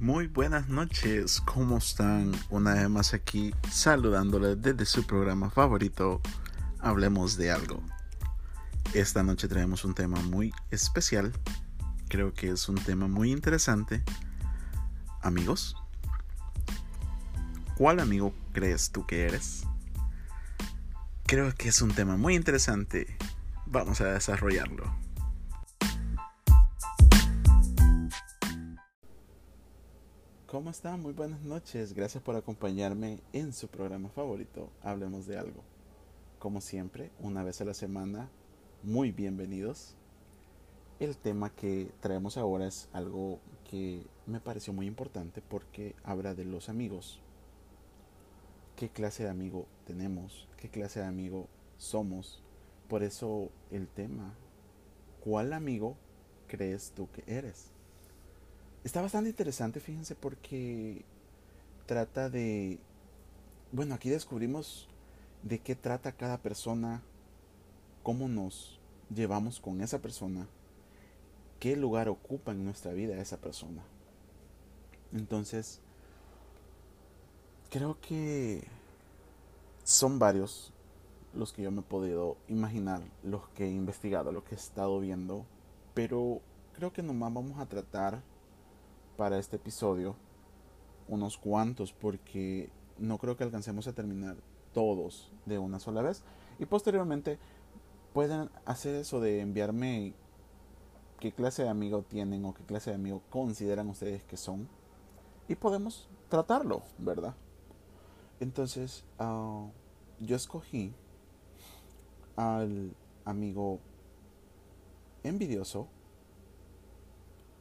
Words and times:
Muy 0.00 0.26
buenas 0.26 0.68
noches, 0.68 1.40
¿cómo 1.42 1.78
están? 1.78 2.32
Una 2.50 2.74
vez 2.74 2.88
más 2.88 3.14
aquí 3.14 3.54
saludándoles 3.70 4.60
desde 4.60 4.86
su 4.86 5.06
programa 5.06 5.50
favorito, 5.50 6.20
Hablemos 6.80 7.36
de 7.36 7.52
algo. 7.52 7.80
Esta 8.92 9.22
noche 9.22 9.46
traemos 9.46 9.84
un 9.84 9.94
tema 9.94 10.20
muy 10.20 10.52
especial, 10.70 11.32
creo 12.08 12.32
que 12.32 12.50
es 12.50 12.68
un 12.68 12.76
tema 12.76 13.06
muy 13.06 13.30
interesante. 13.30 14.02
Amigos, 15.20 15.76
¿cuál 17.76 17.98
amigo 17.98 18.32
crees 18.52 18.90
tú 18.90 19.04
que 19.04 19.24
eres? 19.24 19.64
Creo 21.26 21.52
que 21.54 21.68
es 21.68 21.82
un 21.82 21.92
tema 21.92 22.16
muy 22.16 22.36
interesante, 22.36 23.18
vamos 23.66 24.00
a 24.00 24.12
desarrollarlo. 24.12 24.84
¿Cómo 30.46 30.70
están? 30.70 31.02
Muy 31.02 31.12
buenas 31.12 31.42
noches. 31.42 31.92
Gracias 31.92 32.22
por 32.22 32.36
acompañarme 32.36 33.20
en 33.32 33.52
su 33.52 33.68
programa 33.68 34.08
favorito, 34.08 34.72
Hablemos 34.82 35.26
de 35.26 35.36
algo. 35.36 35.62
Como 36.38 36.60
siempre, 36.60 37.10
una 37.18 37.42
vez 37.42 37.60
a 37.60 37.64
la 37.64 37.74
semana, 37.74 38.30
muy 38.82 39.10
bienvenidos. 39.10 39.96
El 41.00 41.16
tema 41.16 41.50
que 41.50 41.92
traemos 42.00 42.36
ahora 42.36 42.66
es 42.66 42.88
algo 42.92 43.38
que 43.70 44.04
me 44.26 44.40
pareció 44.40 44.72
muy 44.72 44.86
importante 44.86 45.40
porque 45.40 45.94
habla 46.02 46.34
de 46.34 46.44
los 46.44 46.68
amigos. 46.68 47.20
¿Qué 48.74 48.88
clase 48.88 49.22
de 49.22 49.28
amigo 49.30 49.66
tenemos? 49.86 50.48
¿Qué 50.56 50.68
clase 50.68 50.98
de 50.98 51.06
amigo 51.06 51.46
somos? 51.76 52.42
Por 52.88 53.04
eso 53.04 53.50
el 53.70 53.86
tema, 53.86 54.34
¿cuál 55.22 55.52
amigo 55.52 55.96
crees 56.48 56.90
tú 56.96 57.08
que 57.12 57.22
eres? 57.28 57.66
Está 58.82 59.00
bastante 59.00 59.30
interesante, 59.30 59.78
fíjense, 59.78 60.16
porque 60.16 61.04
trata 61.86 62.28
de... 62.28 62.80
Bueno, 63.70 63.94
aquí 63.94 64.08
descubrimos 64.08 64.88
de 65.44 65.60
qué 65.60 65.76
trata 65.76 66.10
cada 66.10 66.38
persona, 66.38 67.02
cómo 68.02 68.26
nos 68.26 68.80
llevamos 69.14 69.60
con 69.60 69.80
esa 69.80 70.00
persona, 70.00 70.48
qué 71.58 71.76
lugar 71.76 72.08
ocupa 72.08 72.52
en 72.52 72.64
nuestra 72.64 72.92
vida 72.92 73.20
esa 73.20 73.38
persona. 73.38 73.82
Entonces, 75.12 75.80
creo 77.70 77.98
que 78.00 78.64
son 79.84 80.18
varios 80.18 80.72
los 81.34 81.52
que 81.52 81.62
yo 81.62 81.70
me 81.70 81.80
he 81.80 81.84
podido 81.84 82.36
imaginar, 82.48 83.02
los 83.22 83.48
que 83.50 83.66
he 83.66 83.70
investigado, 83.70 84.32
los 84.32 84.44
que 84.44 84.54
he 84.54 84.58
estado 84.58 85.00
viendo, 85.00 85.44
pero 85.94 86.40
creo 86.74 86.92
que 86.92 87.02
nomás 87.02 87.32
vamos 87.32 87.58
a 87.58 87.66
tratar 87.66 88.22
para 89.16 89.38
este 89.38 89.56
episodio 89.56 90.14
unos 91.08 91.38
cuantos 91.38 91.92
porque 91.92 92.70
no 92.98 93.18
creo 93.18 93.36
que 93.36 93.44
alcancemos 93.44 93.88
a 93.88 93.92
terminar 93.92 94.36
todos 94.72 95.30
de 95.46 95.58
una 95.58 95.80
sola 95.80 96.02
vez 96.02 96.22
y 96.58 96.66
posteriormente 96.66 97.38
pueden 98.12 98.50
hacer 98.64 98.94
eso 98.94 99.20
de 99.20 99.40
enviarme 99.40 100.14
qué 101.20 101.32
clase 101.32 101.64
de 101.64 101.68
amigo 101.68 102.02
tienen 102.02 102.44
o 102.44 102.54
qué 102.54 102.62
clase 102.64 102.90
de 102.90 102.96
amigo 102.96 103.22
consideran 103.30 103.88
ustedes 103.88 104.22
que 104.24 104.36
son 104.36 104.68
y 105.48 105.54
podemos 105.54 106.08
tratarlo, 106.28 106.82
¿verdad? 106.98 107.34
Entonces, 108.40 109.04
ah, 109.18 109.66
yo 110.20 110.36
escogí 110.36 110.92
al 112.36 112.94
amigo 113.24 113.80
envidioso, 115.24 115.88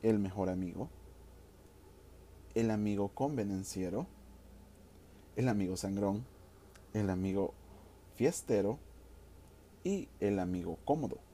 el 0.04 0.20
mejor 0.20 0.50
amigo, 0.50 0.90
el 2.54 2.70
amigo 2.72 3.10
convenenciero, 3.10 4.06
el 5.36 5.50
amigo 5.50 5.78
sangrón, 5.78 6.26
el 6.94 7.10
amigo 7.10 7.54
fiestero 8.16 8.78
y 9.84 10.10
el 10.20 10.40
amigo 10.40 10.78
cómodo. 10.86 11.27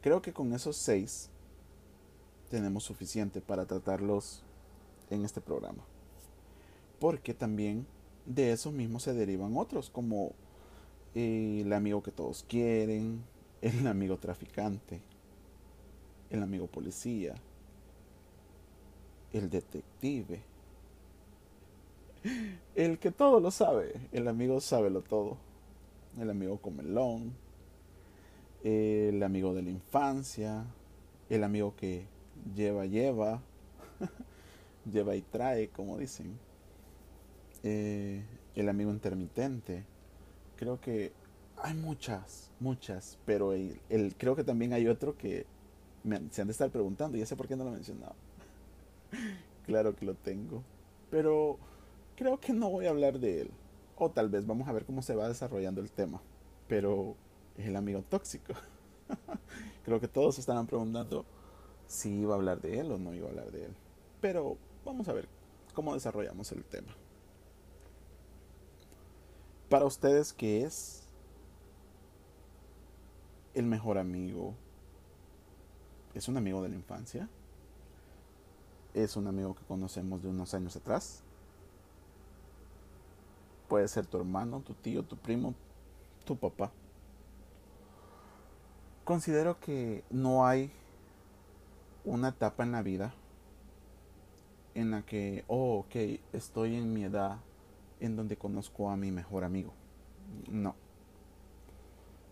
Creo 0.00 0.22
que 0.22 0.32
con 0.32 0.52
esos 0.52 0.76
seis 0.76 1.30
tenemos 2.50 2.84
suficiente 2.84 3.40
para 3.40 3.66
tratarlos 3.66 4.42
en 5.10 5.24
este 5.24 5.40
programa. 5.40 5.84
Porque 7.00 7.34
también 7.34 7.86
de 8.26 8.52
esos 8.52 8.72
mismos 8.72 9.02
se 9.02 9.14
derivan 9.14 9.56
otros, 9.56 9.90
como 9.90 10.32
el 11.14 11.72
amigo 11.72 12.02
que 12.02 12.12
todos 12.12 12.44
quieren, 12.48 13.24
el 13.62 13.86
amigo 13.86 14.18
traficante, 14.18 15.00
el 16.30 16.42
amigo 16.42 16.66
policía, 16.66 17.34
el 19.32 19.50
detective, 19.50 20.42
el 22.74 22.98
que 22.98 23.10
todo 23.10 23.40
lo 23.40 23.50
sabe, 23.50 23.94
el 24.12 24.28
amigo 24.28 24.60
sabe 24.60 24.90
lo 24.90 25.02
todo, 25.02 25.38
el 26.18 26.30
amigo 26.30 26.58
comelón, 26.58 27.32
el 28.64 29.22
amigo 29.22 29.54
de 29.54 29.62
la 29.62 29.70
infancia, 29.70 30.64
el 31.30 31.44
amigo 31.44 31.74
que 31.76 32.06
lleva, 32.54 32.86
lleva, 32.86 33.40
lleva 34.92 35.16
y 35.16 35.22
trae, 35.22 35.68
como 35.68 35.98
dicen, 35.98 36.38
eh, 37.62 38.22
el 38.54 38.68
amigo 38.68 38.90
intermitente. 38.90 39.84
Creo 40.56 40.80
que 40.80 41.12
hay 41.56 41.74
muchas, 41.74 42.50
muchas, 42.60 43.18
pero 43.24 43.52
el, 43.52 43.78
creo 44.16 44.36
que 44.36 44.44
también 44.44 44.72
hay 44.72 44.88
otro 44.88 45.16
que 45.16 45.46
se 46.30 46.40
han 46.40 46.48
de 46.48 46.52
estar 46.52 46.70
preguntando, 46.70 47.16
y 47.16 47.20
ya 47.20 47.26
sé 47.26 47.36
por 47.36 47.48
qué 47.48 47.56
no 47.56 47.64
lo 47.64 47.70
he 47.70 47.74
mencionado. 47.74 48.14
claro 49.66 49.94
que 49.94 50.06
lo 50.06 50.14
tengo. 50.14 50.62
Pero 51.10 51.58
creo 52.16 52.38
que 52.38 52.52
no 52.52 52.70
voy 52.70 52.86
a 52.86 52.90
hablar 52.90 53.18
de 53.18 53.42
él. 53.42 53.50
O 53.96 54.10
tal 54.10 54.28
vez 54.28 54.46
vamos 54.46 54.68
a 54.68 54.72
ver 54.72 54.84
cómo 54.84 55.02
se 55.02 55.14
va 55.14 55.28
desarrollando 55.28 55.80
el 55.80 55.90
tema. 55.90 56.20
Pero 56.68 57.16
es 57.58 57.66
el 57.66 57.76
amigo 57.76 58.02
tóxico. 58.02 58.54
creo 59.84 60.00
que 60.00 60.08
todos 60.08 60.38
estarán 60.38 60.66
preguntando 60.66 61.26
si 61.86 62.20
iba 62.20 62.32
a 62.32 62.36
hablar 62.36 62.62
de 62.62 62.80
él 62.80 62.92
o 62.92 62.98
no 62.98 63.12
iba 63.12 63.26
a 63.26 63.30
hablar 63.30 63.50
de 63.50 63.66
él. 63.66 63.74
Pero 64.22 64.56
vamos 64.84 65.08
a 65.08 65.12
ver 65.12 65.28
cómo 65.74 65.92
desarrollamos 65.92 66.50
el 66.52 66.64
tema. 66.64 66.94
Para 69.68 69.84
ustedes, 69.84 70.32
¿qué 70.32 70.64
es 70.64 71.02
el 73.52 73.66
mejor 73.66 73.98
amigo? 73.98 74.54
¿Es 76.14 76.28
un 76.28 76.38
amigo 76.38 76.62
de 76.62 76.70
la 76.70 76.76
infancia? 76.76 77.28
es 78.94 79.16
un 79.16 79.26
amigo 79.26 79.54
que 79.54 79.64
conocemos 79.64 80.22
de 80.22 80.28
unos 80.28 80.54
años 80.54 80.76
atrás. 80.76 81.22
Puede 83.68 83.86
ser 83.88 84.06
tu 84.06 84.16
hermano, 84.16 84.60
tu 84.60 84.74
tío, 84.74 85.02
tu 85.02 85.16
primo, 85.16 85.54
tu 86.24 86.36
papá. 86.36 86.72
Considero 89.08 89.58
que 89.58 90.04
no 90.10 90.46
hay 90.46 90.70
una 92.04 92.28
etapa 92.28 92.62
en 92.62 92.72
la 92.72 92.82
vida 92.82 93.14
en 94.74 94.90
la 94.90 95.00
que, 95.00 95.46
oh, 95.48 95.78
ok, 95.78 96.20
estoy 96.34 96.76
en 96.76 96.92
mi 96.92 97.04
edad 97.04 97.38
en 98.00 98.16
donde 98.16 98.36
conozco 98.36 98.90
a 98.90 98.98
mi 98.98 99.10
mejor 99.10 99.44
amigo. 99.44 99.72
No. 100.50 100.74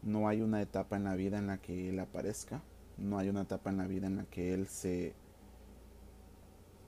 No 0.02 0.28
hay 0.28 0.42
una 0.42 0.60
etapa 0.60 0.96
en 0.96 1.04
la 1.04 1.14
vida 1.14 1.38
en 1.38 1.46
la 1.46 1.56
que 1.56 1.88
él 1.88 1.98
aparezca. 1.98 2.60
No 2.98 3.16
hay 3.16 3.30
una 3.30 3.40
etapa 3.40 3.70
en 3.70 3.78
la 3.78 3.86
vida 3.86 4.06
en 4.06 4.16
la 4.16 4.24
que 4.24 4.52
él 4.52 4.66
se 4.66 5.14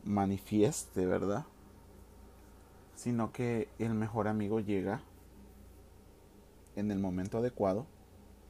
manifieste, 0.05 1.07
¿verdad? 1.07 1.47
Sino 2.95 3.33
que 3.33 3.71
el 3.79 3.95
mejor 3.95 4.29
amigo 4.29 4.61
llega 4.61 5.01
en 6.77 6.91
el 6.91 6.99
momento 6.99 7.39
adecuado, 7.39 7.87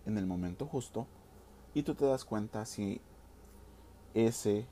en 0.05 0.19
el 0.19 0.27
momento 0.27 0.67
justo, 0.67 1.07
y 1.79 1.85
tú 1.85 1.95
te 1.95 2.05
das 2.05 2.25
cuenta 2.25 2.67
si 2.67 3.01
ese 4.13 4.67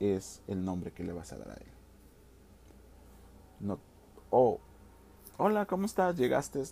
es 0.00 0.42
el 0.48 0.64
nombre 0.64 0.90
que 0.90 1.04
le 1.04 1.12
vas 1.12 1.32
a 1.32 1.38
dar 1.38 1.50
a 1.50 1.54
él. 1.54 1.70
No, 3.60 3.78
oh, 4.30 4.58
hola, 5.36 5.66
¿cómo 5.66 5.86
estás? 5.86 6.16
¿Llegaste? 6.16 6.64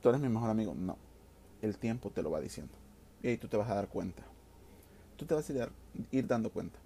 ¿Tú 0.00 0.08
eres 0.08 0.20
mi 0.20 0.28
mejor 0.28 0.48
amigo? 0.48 0.76
No, 0.76 0.96
el 1.60 1.76
tiempo 1.76 2.10
te 2.10 2.22
lo 2.22 2.30
va 2.30 2.40
diciendo. 2.40 2.72
Y 3.20 3.26
ahí 3.26 3.36
tú 3.36 3.48
te 3.48 3.56
vas 3.56 3.68
a 3.68 3.74
dar 3.74 3.88
cuenta. 3.88 4.22
Tú 5.16 5.26
te 5.26 5.34
vas 5.34 5.50
a 5.50 5.52
ir, 5.52 5.72
ir 6.12 6.28
dando 6.28 6.52
cuenta. 6.52 6.78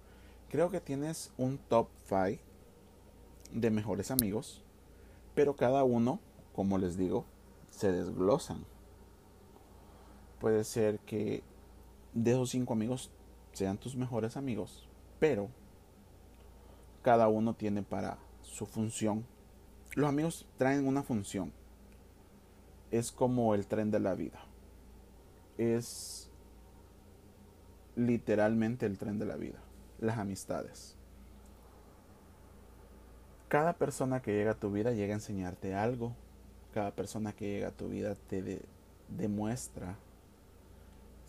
Creo 0.49 0.71
que 0.71 0.81
tienes 0.81 1.31
un 1.37 1.59
top 1.59 1.89
5 2.09 2.41
de 3.51 3.69
mejores 3.69 4.09
amigos, 4.09 4.63
pero 5.35 5.55
cada 5.55 5.83
uno, 5.83 6.19
como 6.55 6.79
les 6.79 6.97
digo, 6.97 7.23
se 7.69 7.91
desglosan. 7.91 8.65
Puede 10.39 10.63
ser 10.63 10.97
que 11.01 11.43
de 12.13 12.31
esos 12.31 12.49
cinco 12.49 12.73
amigos 12.73 13.11
sean 13.53 13.77
tus 13.77 13.95
mejores 13.95 14.37
amigos, 14.37 14.87
pero 15.19 15.49
cada 17.01 17.27
uno 17.27 17.53
tiene 17.53 17.83
para 17.83 18.17
su 18.41 18.65
función. 18.65 19.25
Los 19.95 20.09
amigos 20.09 20.47
traen 20.57 20.87
una 20.87 21.03
función. 21.03 21.51
Es 22.91 23.11
como 23.11 23.55
el 23.55 23.67
tren 23.67 23.91
de 23.91 23.99
la 23.99 24.13
vida. 24.13 24.39
Es 25.57 26.29
literalmente 27.95 28.85
el 28.85 28.97
tren 28.97 29.19
de 29.19 29.25
la 29.25 29.35
vida. 29.35 29.59
Las 29.99 30.17
amistades. 30.17 30.95
Cada 33.47 33.73
persona 33.73 34.21
que 34.21 34.33
llega 34.33 34.51
a 34.51 34.59
tu 34.59 34.71
vida 34.71 34.91
llega 34.91 35.13
a 35.13 35.17
enseñarte 35.17 35.73
algo. 35.73 36.15
Cada 36.73 36.91
persona 36.91 37.33
que 37.33 37.47
llega 37.47 37.69
a 37.69 37.77
tu 37.77 37.89
vida 37.89 38.15
te 38.15 38.61
demuestra 39.09 39.97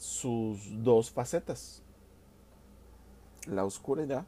sus 0.02 0.82
dos 0.82 1.12
facetas. 1.12 1.80
La 3.46 3.64
oscuridad 3.64 4.26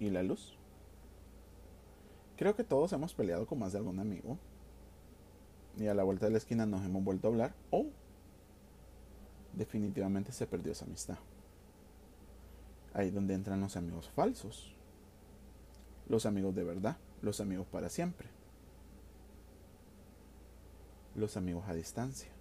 y 0.00 0.08
la 0.08 0.22
luz. 0.22 0.56
Creo 2.38 2.56
que 2.56 2.64
todos 2.64 2.94
hemos 2.94 3.12
peleado 3.12 3.46
con 3.46 3.58
más 3.58 3.72
de 3.72 3.78
algún 3.78 4.00
amigo. 4.00 4.38
Y 5.76 5.86
a 5.86 5.94
la 5.94 6.02
vuelta 6.02 6.24
de 6.24 6.32
la 6.32 6.38
esquina 6.38 6.64
nos 6.64 6.82
hemos 6.82 7.04
vuelto 7.04 7.28
a 7.28 7.30
hablar. 7.30 7.54
O 7.70 7.86
definitivamente 9.52 10.32
se 10.32 10.46
perdió 10.46 10.72
esa 10.72 10.86
amistad. 10.86 11.18
Ahí 12.94 13.10
donde 13.10 13.34
entran 13.34 13.60
los 13.60 13.76
amigos 13.76 14.08
falsos. 14.08 14.74
Los 16.08 16.24
amigos 16.24 16.54
de 16.54 16.64
verdad. 16.64 16.96
Los 17.20 17.42
amigos 17.42 17.66
para 17.66 17.90
siempre. 17.90 18.28
Los 21.14 21.36
amigos 21.36 21.64
a 21.68 21.74
distancia. 21.74 22.35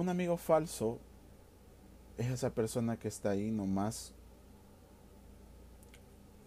Un 0.00 0.08
amigo 0.08 0.38
falso 0.38 0.98
es 2.16 2.28
esa 2.28 2.54
persona 2.54 2.98
que 2.98 3.06
está 3.06 3.32
ahí 3.32 3.50
nomás 3.50 4.14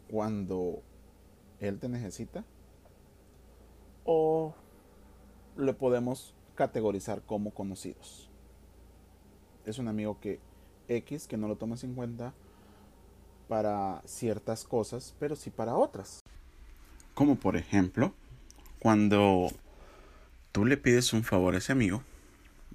cuando 0.09 0.81
él 1.59 1.77
te 1.77 1.87
necesita 1.87 2.45
o 4.05 4.55
le 5.55 5.71
podemos 5.75 6.33
categorizar 6.55 7.21
como 7.21 7.51
conocidos. 7.51 8.27
Es 9.67 9.77
un 9.77 9.87
amigo 9.87 10.19
que 10.19 10.39
X 10.87 11.27
que 11.27 11.37
no 11.37 11.47
lo 11.47 11.55
tomas 11.55 11.83
en 11.83 11.93
cuenta 11.93 12.33
para 13.47 14.01
ciertas 14.05 14.63
cosas, 14.63 15.13
pero 15.19 15.35
sí 15.35 15.51
para 15.51 15.75
otras. 15.75 16.21
Como 17.13 17.35
por 17.35 17.55
ejemplo, 17.55 18.15
cuando 18.79 19.49
tú 20.51 20.65
le 20.65 20.75
pides 20.75 21.13
un 21.13 21.23
favor 21.23 21.53
a 21.53 21.59
ese 21.59 21.71
amigo 21.71 22.01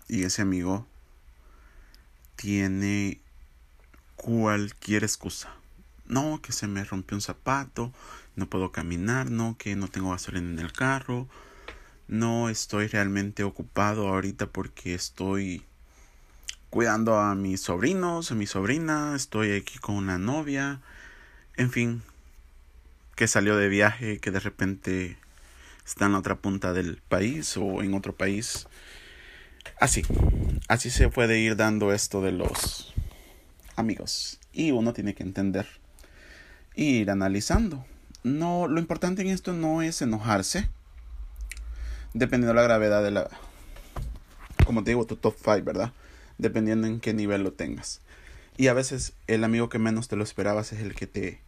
y 0.09 0.25
ese 0.25 0.43
amigo 0.43 0.87
tiene 2.37 3.21
cualquier 4.17 5.05
excusa. 5.05 5.55
No, 6.07 6.41
que 6.43 6.53
se 6.53 6.67
me 6.67 6.85
rompió 6.85 7.17
un 7.17 7.21
zapato, 7.21 7.93
no 8.35 8.49
puedo 8.49 8.73
caminar, 8.73 9.31
no, 9.31 9.57
que 9.59 9.77
no 9.77 9.89
tengo 9.89 10.11
gasolina 10.11 10.51
en 10.51 10.59
el 10.59 10.73
carro, 10.73 11.29
no 12.09 12.49
estoy 12.49 12.87
realmente 12.87 13.45
ocupado 13.45 14.09
ahorita 14.09 14.47
porque 14.47 14.95
estoy 14.95 15.63
cuidando 16.71 17.19
a 17.19 17.35
mis 17.35 17.61
sobrinos, 17.61 18.33
a 18.33 18.35
mi 18.35 18.47
sobrina, 18.47 19.15
estoy 19.15 19.53
aquí 19.53 19.79
con 19.79 19.97
una 19.97 20.19
novia, 20.19 20.81
en 21.57 21.71
fin, 21.71 22.03
que 23.15 23.29
salió 23.29 23.57
de 23.57 23.69
viaje, 23.69 24.19
que 24.19 24.31
de 24.31 24.41
repente 24.41 25.19
está 25.85 26.07
en 26.07 26.13
la 26.13 26.19
otra 26.19 26.37
punta 26.37 26.73
del 26.73 27.03
país 27.09 27.57
o 27.57 27.83
en 27.83 27.95
otro 27.95 28.15
país 28.15 28.67
Así, 29.81 30.03
así 30.69 30.91
se 30.91 31.09
puede 31.09 31.39
ir 31.39 31.57
dando 31.57 31.93
esto 31.93 32.21
de 32.21 32.33
los 32.33 32.93
amigos. 33.77 34.39
Y 34.53 34.73
uno 34.73 34.93
tiene 34.93 35.15
que 35.15 35.23
entender 35.23 35.67
ir 36.79 37.11
analizando. 37.11 37.85
No, 38.23 38.69
lo 38.69 38.81
importante 38.81 39.23
en 39.23 39.29
esto 39.29 39.53
no 39.53 39.83
es 39.83 40.01
enojarse, 40.01 40.69
dependiendo 42.15 42.49
de 42.49 42.55
la 42.55 42.63
gravedad 42.63 43.03
de 43.03 43.11
la, 43.11 43.29
como 44.65 44.85
te 44.85 44.91
digo, 44.93 45.07
tu 45.07 45.17
top 45.17 45.35
5, 45.37 45.63
¿verdad? 45.65 45.93
Dependiendo 46.39 46.87
en 46.87 47.01
qué 47.01 47.15
nivel 47.15 47.43
lo 47.43 47.53
tengas. 47.53 48.01
Y 48.57 48.69
a 48.69 48.75
veces 48.75 49.13
el 49.27 49.45
amigo 49.45 49.69
que 49.69 49.79
menos 49.79 50.09
te 50.09 50.17
lo 50.17 50.25
esperabas 50.25 50.73
es 50.73 50.81
el 50.81 50.95
que 50.95 51.07
te 51.07 51.41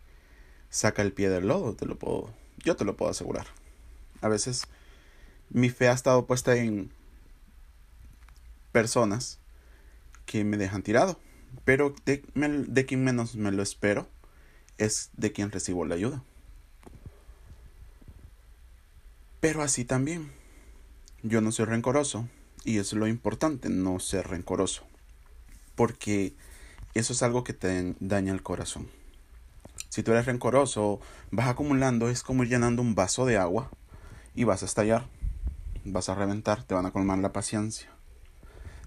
saca 0.69 1.03
el 1.03 1.13
pie 1.13 1.29
del 1.29 1.49
lodo, 1.49 1.75
te 1.75 1.87
lo 1.87 1.99
puedo, 1.99 2.33
yo 2.59 2.77
te 2.77 2.85
lo 2.85 2.97
puedo 2.97 3.11
asegurar. 3.11 3.47
A 4.21 4.29
veces 4.29 4.65
mi 5.51 5.71
fe 5.71 5.89
ha 5.89 5.93
estado 5.93 6.27
puesta 6.27 6.57
en 6.57 6.93
personas 8.71 9.39
que 10.27 10.45
me 10.45 10.57
dejan 10.57 10.83
tirado. 10.83 11.19
Pero 11.65 11.95
de, 12.05 12.87
quien 12.87 13.05
menos 13.05 13.35
me 13.35 13.53
lo 13.53 13.63
espero 13.63 14.09
es 14.79 15.11
de 15.17 15.33
quien 15.33 15.51
recibo 15.51 15.85
la 15.85 15.97
ayuda. 15.97 16.23
Pero 19.41 19.63
así 19.63 19.85
también, 19.85 20.31
yo 21.23 21.41
no 21.41 21.51
soy 21.51 21.65
rencoroso 21.65 22.29
y 22.65 22.79
es 22.79 22.93
lo 22.93 23.07
importante, 23.07 23.69
no 23.69 23.99
ser 23.99 24.29
rencoroso. 24.29 24.85
Porque 25.75 26.35
eso 26.95 27.13
es 27.13 27.23
algo 27.23 27.43
que 27.43 27.53
te 27.53 27.95
daña 28.01 28.33
el 28.33 28.43
corazón. 28.43 28.89
Si 29.89 30.03
tú 30.03 30.13
eres 30.13 30.27
rencoroso, 30.27 31.01
vas 31.31 31.49
acumulando, 31.49 32.09
es 32.09 32.23
como 32.23 32.45
llenando 32.45 32.83
un 32.83 32.95
vaso 32.95 33.27
de 33.27 33.39
agua 33.39 33.71
y 34.35 34.45
vas 34.45 34.63
a 34.63 34.67
estallar, 34.67 35.07
vas 35.85 36.09
a 36.09 36.15
reventar, 36.15 36.63
te 36.63 36.75
van 36.75 36.87
a 36.87 36.93
colmar 36.93 37.19
la 37.19 37.33
paciencia 37.33 37.91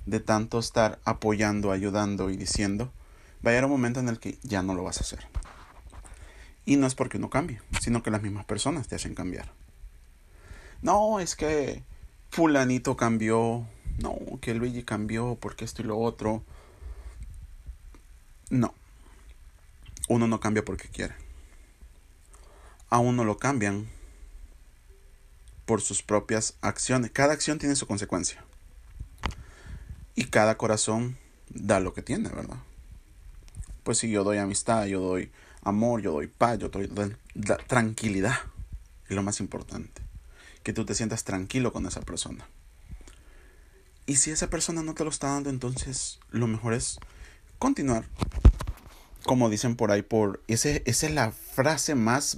de 0.06 0.20
tanto 0.20 0.60
estar 0.60 1.00
apoyando, 1.06 1.72
ayudando 1.72 2.30
y 2.30 2.38
diciendo, 2.38 2.92
va 3.46 3.50
a 3.50 3.54
llegar 3.54 3.66
un 3.66 3.72
momento 3.72 4.00
en 4.00 4.10
el 4.10 4.20
que 4.20 4.38
ya 4.44 4.64
no 4.64 4.74
lo 4.74 4.84
vas 4.84 4.98
a 4.98 5.02
hacer. 5.02 5.28
Y 6.66 6.78
no 6.78 6.88
es 6.88 6.96
porque 6.96 7.18
uno 7.18 7.30
cambie, 7.30 7.62
sino 7.82 8.04
que 8.04 8.12
las 8.12 8.22
mismas 8.22 8.46
personas 8.46 8.88
te 8.88 8.96
hacen 8.96 9.16
cambiar. 9.16 9.52
No, 10.82 11.20
es 11.20 11.36
que 11.36 11.84
fulanito 12.30 12.98
cambió, 12.98 13.66
no, 14.00 14.18
que 14.42 14.54
Luigi 14.54 14.84
cambió 14.84 15.38
porque 15.40 15.66
esto 15.66 15.82
y 15.82 15.86
lo 15.86 15.98
otro. 15.98 16.44
No. 18.50 18.74
Uno 20.10 20.28
no 20.28 20.40
cambia 20.40 20.66
porque 20.66 20.90
quiere. 20.90 21.16
A 22.90 23.00
uno 23.00 23.24
lo 23.24 23.38
cambian 23.38 23.88
por 25.66 25.82
sus 25.82 26.04
propias 26.04 26.56
acciones. 26.62 27.12
Cada 27.12 27.34
acción 27.34 27.60
tiene 27.60 27.76
su 27.76 27.88
consecuencia. 27.88 28.44
Y 30.16 30.26
cada 30.26 30.58
corazón 30.58 31.18
da 31.50 31.80
lo 31.80 31.94
que 31.94 32.02
tiene, 32.02 32.30
¿verdad? 32.30 32.58
Pues 33.84 33.98
si 33.98 34.10
yo 34.10 34.24
doy 34.24 34.38
amistad, 34.38 34.86
yo 34.86 35.02
doy 35.02 35.32
amor, 35.62 36.02
yo 36.02 36.12
doy 36.12 36.28
paz, 36.28 36.60
yo 36.60 36.70
doy 36.70 36.90
tranquilidad. 37.68 38.36
Es 39.10 39.16
lo 39.16 39.24
más 39.24 39.40
importante. 39.40 40.02
Que 40.64 40.74
tú 40.74 40.86
te 40.86 40.96
sientas 40.96 41.24
tranquilo 41.24 41.74
con 41.74 41.86
esa 41.86 42.02
persona. 42.02 42.48
Y 44.06 44.18
si 44.18 44.32
esa 44.32 44.50
persona 44.50 44.84
no 44.84 44.94
te 44.94 45.04
lo 45.04 45.10
está 45.10 45.28
dando, 45.28 45.50
entonces 45.50 46.20
lo 46.30 46.48
mejor 46.48 46.74
es 46.74 47.00
continuar. 47.60 48.06
Como 49.24 49.50
dicen 49.50 49.76
por 49.76 49.92
ahí, 49.92 50.02
por 50.02 50.44
ese, 50.48 50.84
esa 50.86 51.08
es 51.08 51.14
la 51.14 51.32
frase 51.32 51.96
más 51.96 52.38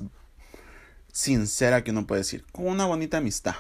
sincera 1.11 1.83
que 1.83 1.91
uno 1.91 2.05
puede 2.05 2.21
decir. 2.21 2.45
Con 2.51 2.67
una 2.67 2.85
bonita 2.85 3.17
amistad 3.17 3.55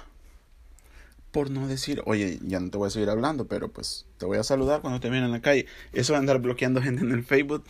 por 1.35 1.51
no 1.51 1.67
decir, 1.67 2.01
oye, 2.05 2.39
ya 2.43 2.61
no 2.61 2.69
te 2.69 2.77
voy 2.77 2.87
a 2.87 2.89
seguir 2.89 3.09
hablando, 3.09 3.45
pero 3.45 3.69
pues 3.69 4.05
te 4.17 4.25
voy 4.25 4.37
a 4.37 4.43
saludar 4.45 4.79
cuando 4.79 5.01
te 5.01 5.09
vean 5.09 5.25
en 5.25 5.33
la 5.33 5.41
calle. 5.41 5.65
Eso 5.91 6.13
de 6.13 6.19
andar 6.19 6.39
bloqueando 6.39 6.81
gente 6.81 7.01
en 7.01 7.11
el 7.11 7.25
Facebook. 7.25 7.65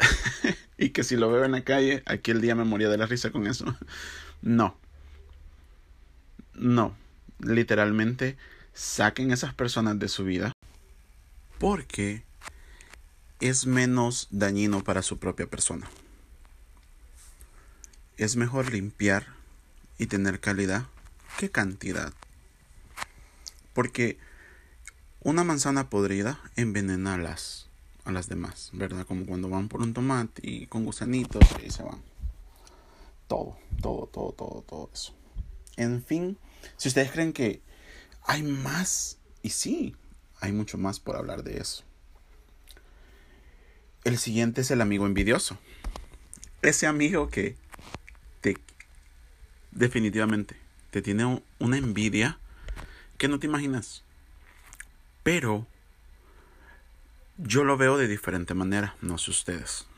y 0.76 0.88
que 0.88 1.04
si 1.04 1.14
lo 1.14 1.30
veo 1.30 1.44
en 1.44 1.52
la 1.52 1.62
calle, 1.62 2.02
aquí 2.04 2.32
el 2.32 2.40
día 2.40 2.56
me 2.56 2.64
moría 2.64 2.88
de 2.88 2.98
la 2.98 3.06
risa 3.06 3.30
con 3.30 3.46
eso. 3.46 3.64
No. 4.42 4.76
No. 6.54 6.96
Literalmente 7.38 8.36
saquen 8.72 9.30
esas 9.30 9.54
personas 9.54 9.96
de 10.00 10.08
su 10.08 10.24
vida. 10.24 10.50
Porque 11.60 12.24
es 13.38 13.66
menos 13.66 14.26
dañino 14.32 14.82
para 14.82 15.02
su 15.02 15.20
propia 15.20 15.46
persona. 15.46 15.88
Es 18.16 18.34
mejor 18.34 18.72
limpiar 18.72 19.28
y 19.96 20.06
tener 20.06 20.40
calidad 20.40 20.86
que 21.38 21.52
cantidad. 21.52 22.12
Porque 23.74 24.18
una 25.20 25.44
manzana 25.44 25.90
podrida 25.90 26.40
envenena 26.56 27.14
a 27.14 27.18
las, 27.18 27.68
a 28.04 28.12
las 28.12 28.28
demás, 28.28 28.70
¿verdad? 28.72 29.06
Como 29.06 29.26
cuando 29.26 29.50
van 29.50 29.68
por 29.68 29.82
un 29.82 29.92
tomate 29.92 30.40
y 30.42 30.66
con 30.66 30.84
gusanitos 30.84 31.42
y 31.62 31.70
se 31.70 31.82
van. 31.82 32.00
Todo, 33.26 33.58
todo, 33.82 34.06
todo, 34.06 34.32
todo, 34.32 34.64
todo 34.66 34.90
eso. 34.92 35.14
En 35.76 36.02
fin, 36.02 36.38
si 36.76 36.88
ustedes 36.88 37.10
creen 37.10 37.32
que 37.32 37.60
hay 38.22 38.42
más, 38.42 39.18
y 39.42 39.50
sí, 39.50 39.96
hay 40.40 40.52
mucho 40.52 40.78
más 40.78 41.00
por 41.00 41.16
hablar 41.16 41.42
de 41.42 41.58
eso. 41.58 41.84
El 44.04 44.18
siguiente 44.18 44.60
es 44.60 44.70
el 44.70 44.82
amigo 44.82 45.06
envidioso. 45.06 45.58
Ese 46.62 46.86
amigo 46.86 47.28
que 47.28 47.56
te 48.40 48.58
definitivamente 49.72 50.56
te 50.90 51.02
tiene 51.02 51.42
una 51.58 51.78
envidia 51.78 52.38
que 53.18 53.28
no 53.28 53.38
te 53.38 53.46
imaginas. 53.46 54.02
Pero 55.22 55.66
Yo 57.36 57.64
lo 57.64 57.76
veo 57.76 57.98
de 57.98 58.06
diferente 58.06 58.54
manera, 58.54 58.94
no 59.00 59.18
sé 59.18 59.32
ustedes. 59.32 59.88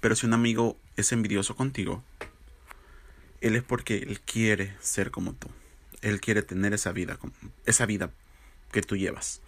Pero 0.00 0.16
si 0.16 0.26
un 0.26 0.34
amigo 0.34 0.76
es 0.96 1.12
envidioso 1.12 1.54
contigo, 1.54 2.02
él 3.40 3.54
es 3.54 3.62
porque 3.62 3.98
él 3.98 4.20
quiere 4.20 4.74
ser 4.80 5.12
como 5.12 5.34
tú. 5.34 5.48
Él 6.00 6.20
quiere 6.20 6.42
tener 6.42 6.72
esa 6.74 6.90
vida, 6.90 7.16
esa 7.64 7.86
vida 7.86 8.10
que 8.72 8.82
tú 8.82 8.96
llevas. 8.96 9.40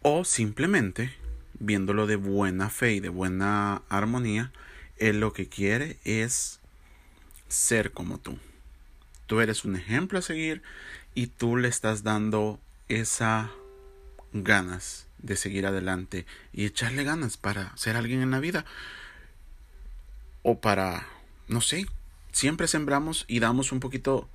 O 0.00 0.24
simplemente, 0.24 1.12
viéndolo 1.58 2.06
de 2.06 2.16
buena 2.16 2.70
fe 2.70 2.94
y 2.94 3.00
de 3.00 3.10
buena 3.10 3.82
armonía, 3.90 4.52
él 4.96 5.20
lo 5.20 5.34
que 5.34 5.50
quiere 5.50 5.98
es 6.04 6.60
ser 7.48 7.92
como 7.92 8.16
tú. 8.16 8.38
Tú 9.26 9.40
eres 9.40 9.66
un 9.66 9.76
ejemplo 9.76 10.18
a 10.18 10.22
seguir 10.22 10.62
y 11.20 11.26
tú 11.26 11.58
le 11.58 11.68
estás 11.68 12.02
dando 12.02 12.58
esa 12.88 13.50
ganas 14.32 15.06
de 15.18 15.36
seguir 15.36 15.66
adelante 15.66 16.24
y 16.50 16.64
echarle 16.64 17.04
ganas 17.04 17.36
para 17.36 17.76
ser 17.76 17.96
alguien 17.96 18.22
en 18.22 18.30
la 18.30 18.40
vida 18.40 18.64
o 20.42 20.62
para, 20.62 21.06
no 21.46 21.60
sé, 21.60 21.84
siempre 22.32 22.68
sembramos 22.68 23.26
y 23.28 23.40
damos 23.40 23.70
un 23.70 23.80
poquito 23.80 24.30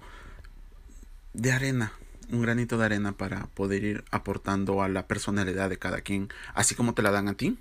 de 1.34 1.54
arena, 1.54 1.92
un 2.30 2.44
granito 2.44 2.78
de 2.78 2.86
arena 2.86 3.14
para 3.14 3.48
poder 3.48 3.84
ir 3.84 4.04
aportando 4.12 4.84
a 4.84 4.88
la 4.88 5.08
personalidad 5.08 5.72
de 5.72 5.80
cada 5.80 6.02
quien, 6.02 6.30
así 6.54 6.76
como 6.76 6.94
te 6.94 7.02
la 7.02 7.10
dan 7.10 7.30
a 7.30 7.34
ti, 7.34 7.58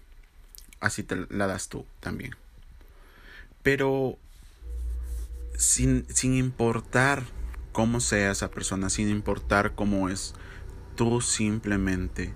así 0.81 1.03
te 1.03 1.17
la 1.31 1.47
das 1.47 1.71
tú 1.71 1.87
también. 2.01 2.37
Pero 3.63 4.19
sin, 5.57 6.05
sin 6.11 6.35
importar 6.35 7.23
cómo 7.75 7.99
sea 7.99 8.31
esa 8.31 8.53
persona, 8.53 8.89
sin 8.89 9.09
importar 9.09 9.75
cómo 9.75 10.09
es, 10.09 10.35
tú 10.95 11.21
simplemente 11.21 12.33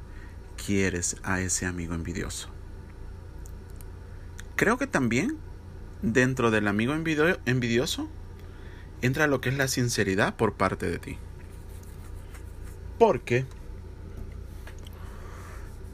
quieres 0.66 1.16
a 1.22 1.40
ese 1.40 1.64
amigo 1.64 1.94
envidioso. 1.94 2.48
Creo 4.56 4.78
que 4.78 4.88
también 4.88 5.38
dentro 6.02 6.50
del 6.50 6.66
amigo 6.66 6.92
envidioso 6.92 8.08
entra 9.00 9.28
lo 9.28 9.40
que 9.40 9.50
es 9.50 9.56
la 9.56 9.68
sinceridad 9.68 10.34
por 10.34 10.54
parte 10.54 10.90
de 10.90 10.98
ti. 10.98 11.18
Porque, 12.98 13.46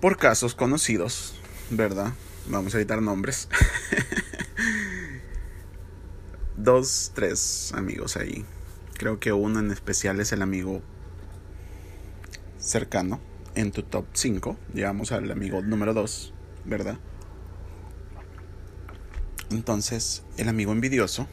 por 0.00 0.16
casos 0.16 0.54
conocidos, 0.54 1.34
¿verdad? 1.68 2.14
Vamos 2.48 2.74
a 2.74 2.78
editar 2.78 3.02
nombres. 3.02 3.50
Dos, 6.56 7.12
tres 7.14 7.72
amigos 7.74 8.16
ahí. 8.16 8.46
Creo 8.94 9.18
que 9.18 9.32
uno 9.32 9.58
en 9.58 9.70
especial 9.70 10.20
es 10.20 10.32
el 10.32 10.42
amigo 10.42 10.82
cercano 12.58 13.20
en 13.54 13.72
tu 13.72 13.82
top 13.82 14.06
5. 14.12 14.56
Llegamos 14.72 15.12
al 15.12 15.30
amigo 15.30 15.62
número 15.62 15.94
2, 15.94 16.32
¿verdad? 16.64 16.98
Entonces, 19.50 20.22
el 20.36 20.48
amigo 20.48 20.72
envidioso, 20.72 21.28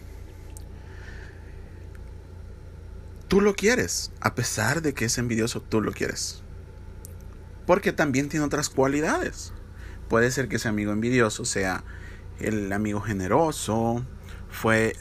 tú 3.27 3.41
lo 3.41 3.55
quieres, 3.55 4.11
a 4.19 4.35
pesar 4.35 4.81
de 4.81 4.93
que 4.93 5.05
es 5.05 5.17
envidioso, 5.17 5.61
tú 5.61 5.81
lo 5.81 5.91
quieres. 5.91 6.43
Porque 7.65 7.93
también 7.93 8.27
tiene 8.27 8.45
otras 8.45 8.69
cualidades. 8.69 9.53
Puede 10.09 10.31
ser 10.31 10.49
que 10.49 10.57
ese 10.57 10.67
amigo 10.67 10.91
envidioso 10.91 11.45
sea 11.45 11.83
el 12.39 12.73
amigo 12.73 13.01
generoso, 13.01 14.05
fue, 14.49 14.95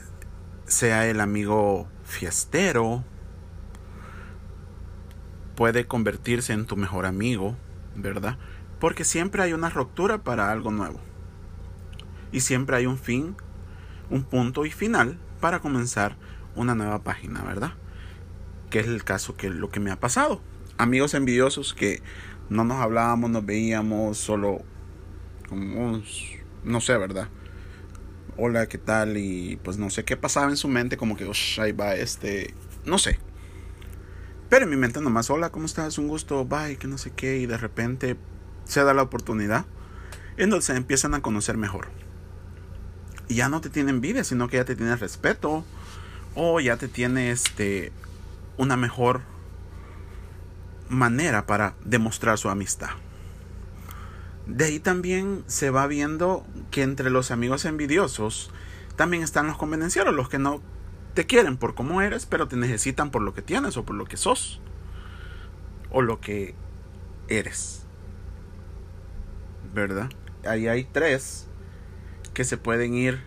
sea 0.67 1.07
el 1.09 1.21
amigo 1.21 1.89
fiestero, 2.11 3.05
puede 5.55 5.87
convertirse 5.87 6.53
en 6.53 6.67
tu 6.67 6.77
mejor 6.77 7.07
amigo, 7.07 7.57
¿verdad? 7.95 8.39
Porque 8.79 9.05
siempre 9.05 9.43
hay 9.43 9.53
una 9.53 9.71
ruptura 9.71 10.19
para 10.19 10.51
algo 10.51 10.71
nuevo 10.71 11.01
y 12.33 12.41
siempre 12.41 12.77
hay 12.77 12.87
un 12.87 12.99
fin, 12.99 13.37
un 14.11 14.25
punto 14.25 14.67
y 14.67 14.71
final 14.71 15.19
para 15.41 15.61
comenzar 15.61 16.17
una 16.55 16.75
nueva 16.75 17.03
página, 17.03 17.43
¿verdad? 17.43 17.75
Que 18.71 18.81
es 18.81 18.87
el 18.87 19.05
caso 19.05 19.37
que 19.37 19.51
lo 19.51 19.71
que 19.71 19.81
me 19.81 19.91
ha 19.91 20.01
pasado. 20.01 20.41
Amigos 20.79 21.15
envidiosos 21.15 21.75
que 21.75 22.03
no 22.49 22.65
nos 22.65 22.79
hablábamos, 22.79 23.31
nos 23.31 23.45
veíamos 23.45 24.19
solo 24.19 24.63
como 25.49 26.01
no 26.65 26.81
sé, 26.81 26.97
¿verdad? 26.97 27.29
Hola, 28.37 28.67
¿qué 28.67 28.79
tal? 28.79 29.17
Y 29.17 29.59
pues 29.63 29.79
no 29.79 29.91
sé 29.91 30.05
qué 30.05 30.17
pasaba 30.17 30.49
en 30.49 30.57
su 30.57 30.69
mente, 30.69 30.97
como 30.97 31.17
que, 31.17 31.31
ahí 31.59 31.73
va 31.73 31.95
este, 31.95 32.55
no 32.85 32.99
sé. 32.99 33.19
Pero 34.49 34.65
en 34.65 34.71
mi 34.71 34.77
mente 34.77 35.01
nomás, 35.01 35.31
hola, 35.31 35.51
¿cómo 35.51 35.67
estás? 35.67 35.99
Un 35.99 36.09
gusto, 36.09 36.45
bye, 36.45 36.77
que 36.77 36.89
no 36.89 36.99
sé 36.99 37.13
qué. 37.13 37.39
Y 37.39 37.47
de 37.47 37.57
repente 37.57 38.17
se 38.65 38.83
da 38.83 38.95
la 38.95 39.03
oportunidad. 39.03 39.67
Entonces 40.37 40.77
empiezan 40.77 41.15
a 41.15 41.23
conocer 41.23 41.57
mejor 41.57 41.89
y 43.31 43.37
ya 43.37 43.49
no 43.49 43.61
te 43.61 43.71
tiene 43.71 43.91
envidia, 43.91 44.25
sino 44.25 44.49
que 44.49 44.57
ya 44.57 44.65
te 44.65 44.75
tiene 44.75 44.97
respeto 44.97 45.65
o 46.35 46.61
ya 46.61 46.77
te 46.77 46.89
tiene 46.89 47.31
este 47.31 47.93
una 48.59 48.77
mejor 48.77 49.23
manera 50.89 51.47
para 51.47 51.75
demostrar 51.85 52.39
su 52.39 52.51
amistad. 52.51 52.91
De 54.51 54.65
ahí 54.65 54.81
también 54.81 55.45
se 55.47 55.71
va 55.71 55.87
viendo 55.87 56.45
que 56.73 56.83
entre 56.83 57.09
los 57.09 57.31
amigos 57.31 57.65
envidiosos 57.65 58.51
también 58.97 59.23
están 59.23 59.47
los 59.47 59.57
convenencieros, 59.57 60.13
los 60.13 60.29
que 60.29 60.41
no 60.41 60.61
te 61.15 61.25
quieren 61.25 61.57
por 61.57 61.77
cómo 61.77 62.03
eres, 62.03 62.27
pero 62.27 62.49
te 62.49 62.57
necesitan 62.57 63.13
por 63.13 63.23
lo 63.23 63.33
que 63.33 63.43
tienes 63.43 63.77
o 63.77 63.85
por 63.85 63.95
lo 63.95 64.07
que 64.07 64.17
sos 64.17 64.61
o 65.91 66.03
lo 66.03 66.21
que 66.21 66.57
eres. 67.29 67.85
¿Verdad? 69.73 70.11
Ahí 70.45 70.67
hay 70.67 70.83
tres 70.83 71.47
que 72.35 72.43
se 72.43 72.57
pueden 72.57 72.95
ir 72.95 73.21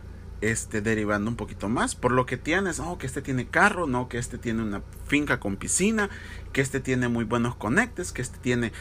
este, 0.44 0.82
derivando 0.82 1.32
un 1.32 1.38
poquito 1.38 1.70
más 1.70 1.96
por 1.96 2.12
lo 2.12 2.26
que 2.26 2.36
tienes, 2.36 2.82
oh, 2.82 2.98
que 2.98 3.06
este 3.06 3.22
tiene 3.22 3.48
carro, 3.48 3.88
no, 3.88 4.10
que 4.10 4.18
este 4.18 4.38
tiene 4.38 4.62
una 4.62 4.82
finca 5.08 5.40
con 5.40 5.56
piscina, 5.56 6.10
que 6.52 6.60
este 6.60 6.82
tiene 6.82 7.08
muy 7.08 7.24
buenos 7.24 7.56
conectes, 7.56 8.12
que 8.12 8.22
este 8.22 8.40
tiene, 8.40 8.74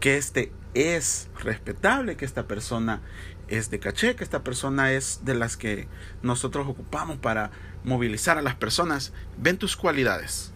que 0.00 0.16
este 0.16 0.50
es 0.72 1.28
respetable, 1.38 2.16
que 2.16 2.24
esta 2.24 2.46
persona 2.46 3.02
es 3.48 3.68
de 3.70 3.80
caché, 3.80 4.16
que 4.16 4.24
esta 4.24 4.42
persona 4.42 4.92
es 4.92 5.20
de 5.22 5.34
las 5.34 5.58
que 5.58 5.88
nosotros 6.22 6.66
ocupamos 6.66 7.18
para 7.18 7.50
movilizar 7.84 8.38
a 8.38 8.42
las 8.42 8.54
personas. 8.54 9.12
Ven 9.36 9.58
tus 9.58 9.76
cualidades. 9.76 10.54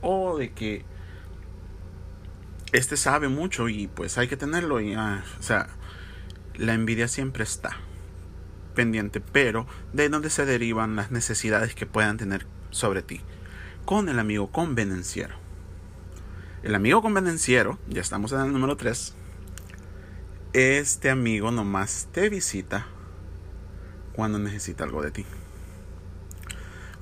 O 0.00 0.36
de 0.36 0.50
que 0.50 0.84
este 2.72 2.96
sabe 2.96 3.28
mucho 3.28 3.68
y 3.68 3.86
pues 3.86 4.18
hay 4.18 4.26
que 4.26 4.36
tenerlo 4.36 4.80
y, 4.80 4.94
ah, 4.94 5.22
o 5.38 5.42
sea, 5.44 5.68
la 6.56 6.74
envidia 6.74 7.06
siempre 7.06 7.44
está 7.44 7.76
pendiente, 8.72 9.20
pero 9.20 9.66
de 9.92 10.08
donde 10.08 10.30
se 10.30 10.44
derivan 10.44 10.96
las 10.96 11.10
necesidades 11.10 11.74
que 11.74 11.86
puedan 11.86 12.16
tener 12.16 12.46
sobre 12.70 13.02
ti. 13.02 13.20
Con 13.84 14.08
el 14.08 14.18
amigo 14.18 14.50
convenenciero. 14.50 15.36
El 16.62 16.74
amigo 16.74 17.02
convenenciero, 17.02 17.78
ya 17.88 18.00
estamos 18.00 18.32
en 18.32 18.40
el 18.40 18.52
número 18.52 18.76
3. 18.76 19.14
Este 20.52 21.10
amigo 21.10 21.50
nomás 21.50 22.08
te 22.12 22.28
visita 22.28 22.86
cuando 24.14 24.38
necesita 24.38 24.84
algo 24.84 25.02
de 25.02 25.10
ti. 25.10 25.24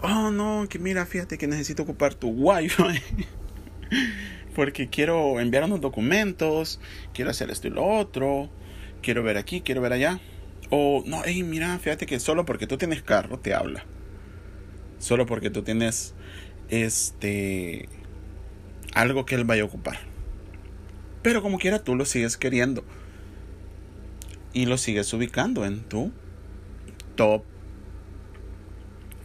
Oh, 0.03 0.31
no, 0.31 0.67
que 0.69 0.79
mira, 0.79 1.05
fíjate 1.05 1.37
que 1.37 1.47
necesito 1.47 1.83
ocupar 1.83 2.15
tu 2.15 2.29
wifi. 2.29 2.83
Porque 4.55 4.89
quiero 4.89 5.41
enviar 5.41 5.65
unos 5.65 5.81
documentos, 5.81 6.81
quiero 7.13 7.31
hacer 7.31 7.51
esto 7.51 7.69
y 7.69 7.71
lo 7.71 7.85
otro 7.87 8.51
quiero 9.03 9.23
ver 9.23 9.37
aquí, 9.37 9.61
quiero 9.61 9.81
ver 9.81 9.93
allá. 9.93 10.21
O 10.71 11.03
no, 11.05 11.23
hey, 11.25 11.43
mira, 11.43 11.77
fíjate 11.79 12.07
que 12.07 12.21
solo 12.21 12.47
porque 12.47 12.69
tú 12.69 12.79
tienes 12.79 13.03
carro 13.03 13.39
te 13.39 13.55
habla. 13.55 13.85
Solo 14.99 15.27
porque 15.27 15.51
tú 15.51 15.63
tienes 15.63 16.15
este 16.69 17.89
algo 18.95 19.27
que 19.27 19.35
él 19.35 19.45
vaya 19.45 19.63
a 19.63 19.67
ocupar. 19.67 19.99
Pero 21.23 21.43
como 21.43 21.59
quiera 21.59 21.83
tú 21.83 21.97
lo 21.97 22.05
sigues 22.05 22.37
queriendo. 22.37 22.85
Y 24.53 24.67
lo 24.67 24.79
sigues 24.79 25.13
ubicando 25.13 25.65
en 25.65 25.81
tu 25.83 26.13
top 27.17 27.45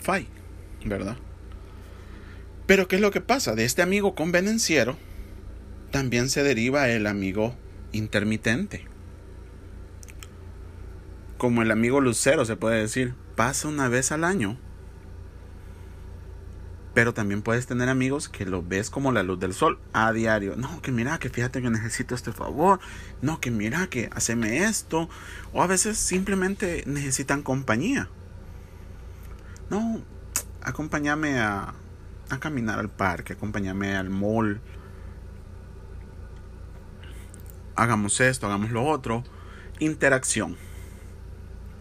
5, 0.03 0.27
¿verdad? 0.85 1.17
Pero 2.65 2.87
¿qué 2.87 2.95
es 2.95 3.01
lo 3.01 3.11
que 3.11 3.21
pasa? 3.21 3.55
De 3.55 3.65
este 3.65 3.81
amigo 3.81 4.15
convenenciero 4.15 4.97
también 5.91 6.29
se 6.29 6.43
deriva 6.43 6.89
el 6.89 7.07
amigo 7.07 7.55
intermitente 7.91 8.94
como 11.37 11.61
el 11.61 11.71
amigo 11.71 12.01
lucero 12.01 12.45
se 12.45 12.55
puede 12.55 12.79
decir, 12.79 13.13
pasa 13.35 13.67
una 13.67 13.89
vez 13.89 14.11
al 14.11 14.23
año. 14.23 14.57
Pero 16.93 17.13
también 17.13 17.41
puedes 17.41 17.67
tener 17.67 17.89
amigos 17.89 18.29
que 18.29 18.45
lo 18.45 18.63
ves 18.63 18.89
como 18.89 19.11
la 19.11 19.23
luz 19.23 19.39
del 19.39 19.53
sol 19.53 19.79
a 19.91 20.13
diario. 20.13 20.55
No, 20.55 20.81
que 20.81 20.93
mira, 20.93 21.19
que 21.19 21.29
fíjate 21.29 21.61
que 21.61 21.69
necesito 21.69 22.15
este 22.15 22.31
favor. 22.31 22.79
No, 23.21 23.41
que 23.41 23.51
mira, 23.51 23.87
que 23.87 24.09
haceme 24.13 24.63
esto. 24.63 25.09
O 25.51 25.61
a 25.61 25.67
veces 25.67 25.97
simplemente 25.97 26.83
necesitan 26.85 27.43
compañía. 27.43 28.09
No, 29.69 30.01
acompáñame 30.61 31.39
a, 31.39 31.73
a 32.29 32.39
caminar 32.39 32.79
al 32.79 32.89
parque, 32.89 33.33
acompáñame 33.33 33.95
al 33.95 34.09
mall. 34.09 34.61
hagamos 37.75 38.19
esto, 38.21 38.47
hagamos 38.47 38.71
lo 38.71 38.83
otro. 38.85 39.23
Interacción. 39.79 40.57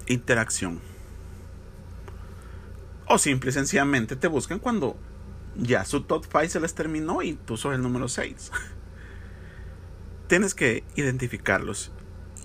Interacción. 0.07 0.81
O 3.07 3.19
simple 3.19 3.51
y 3.51 3.53
sencillamente 3.53 4.17
te 4.17 4.29
buscan 4.29 4.59
cuando 4.59 4.97
ya 5.57 5.85
su 5.85 6.03
top 6.03 6.25
5 6.25 6.49
se 6.49 6.61
les 6.61 6.75
terminó 6.75 7.23
y 7.23 7.35
tú 7.35 7.57
sos 7.57 7.75
el 7.75 7.83
número 7.83 8.09
6. 8.09 8.51
Tienes 10.29 10.55
que 10.55 10.85
identificarlos 10.97 11.93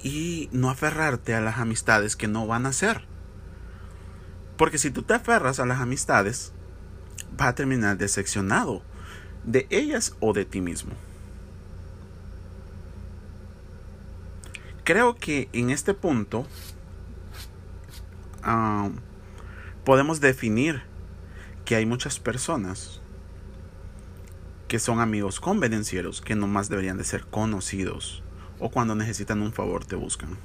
y 0.03 0.49
no 0.51 0.69
aferrarte 0.69 1.33
a 1.33 1.41
las 1.41 1.57
amistades 1.57 2.15
que 2.15 2.27
no 2.27 2.45
van 2.47 2.65
a 2.65 2.73
ser. 2.73 3.05
Porque 4.57 4.77
si 4.77 4.91
tú 4.91 5.03
te 5.03 5.13
aferras 5.13 5.59
a 5.59 5.65
las 5.65 5.79
amistades, 5.79 6.53
vas 7.37 7.49
a 7.49 7.55
terminar 7.55 7.97
decepcionado 7.97 8.81
de 9.45 9.67
ellas 9.69 10.15
o 10.19 10.33
de 10.33 10.45
ti 10.45 10.61
mismo. 10.61 10.91
Creo 14.83 15.15
que 15.15 15.49
en 15.53 15.69
este 15.69 15.93
punto 15.93 16.47
ah, 18.43 18.89
podemos 19.85 20.21
definir 20.21 20.81
que 21.65 21.75
hay 21.75 21.85
muchas 21.85 22.19
personas 22.19 23.01
que 24.67 24.79
son 24.79 24.99
amigos 24.99 25.39
convenencieros 25.39 26.21
que 26.21 26.35
no 26.35 26.47
más 26.47 26.69
deberían 26.69 26.97
de 26.97 27.03
ser 27.03 27.25
conocidos 27.25 28.23
o 28.59 28.69
cuando 28.69 28.95
necesitan 28.95 29.41
un 29.41 29.53
favor 29.53 29.85
te 29.85 29.95
buscan. 29.95 30.37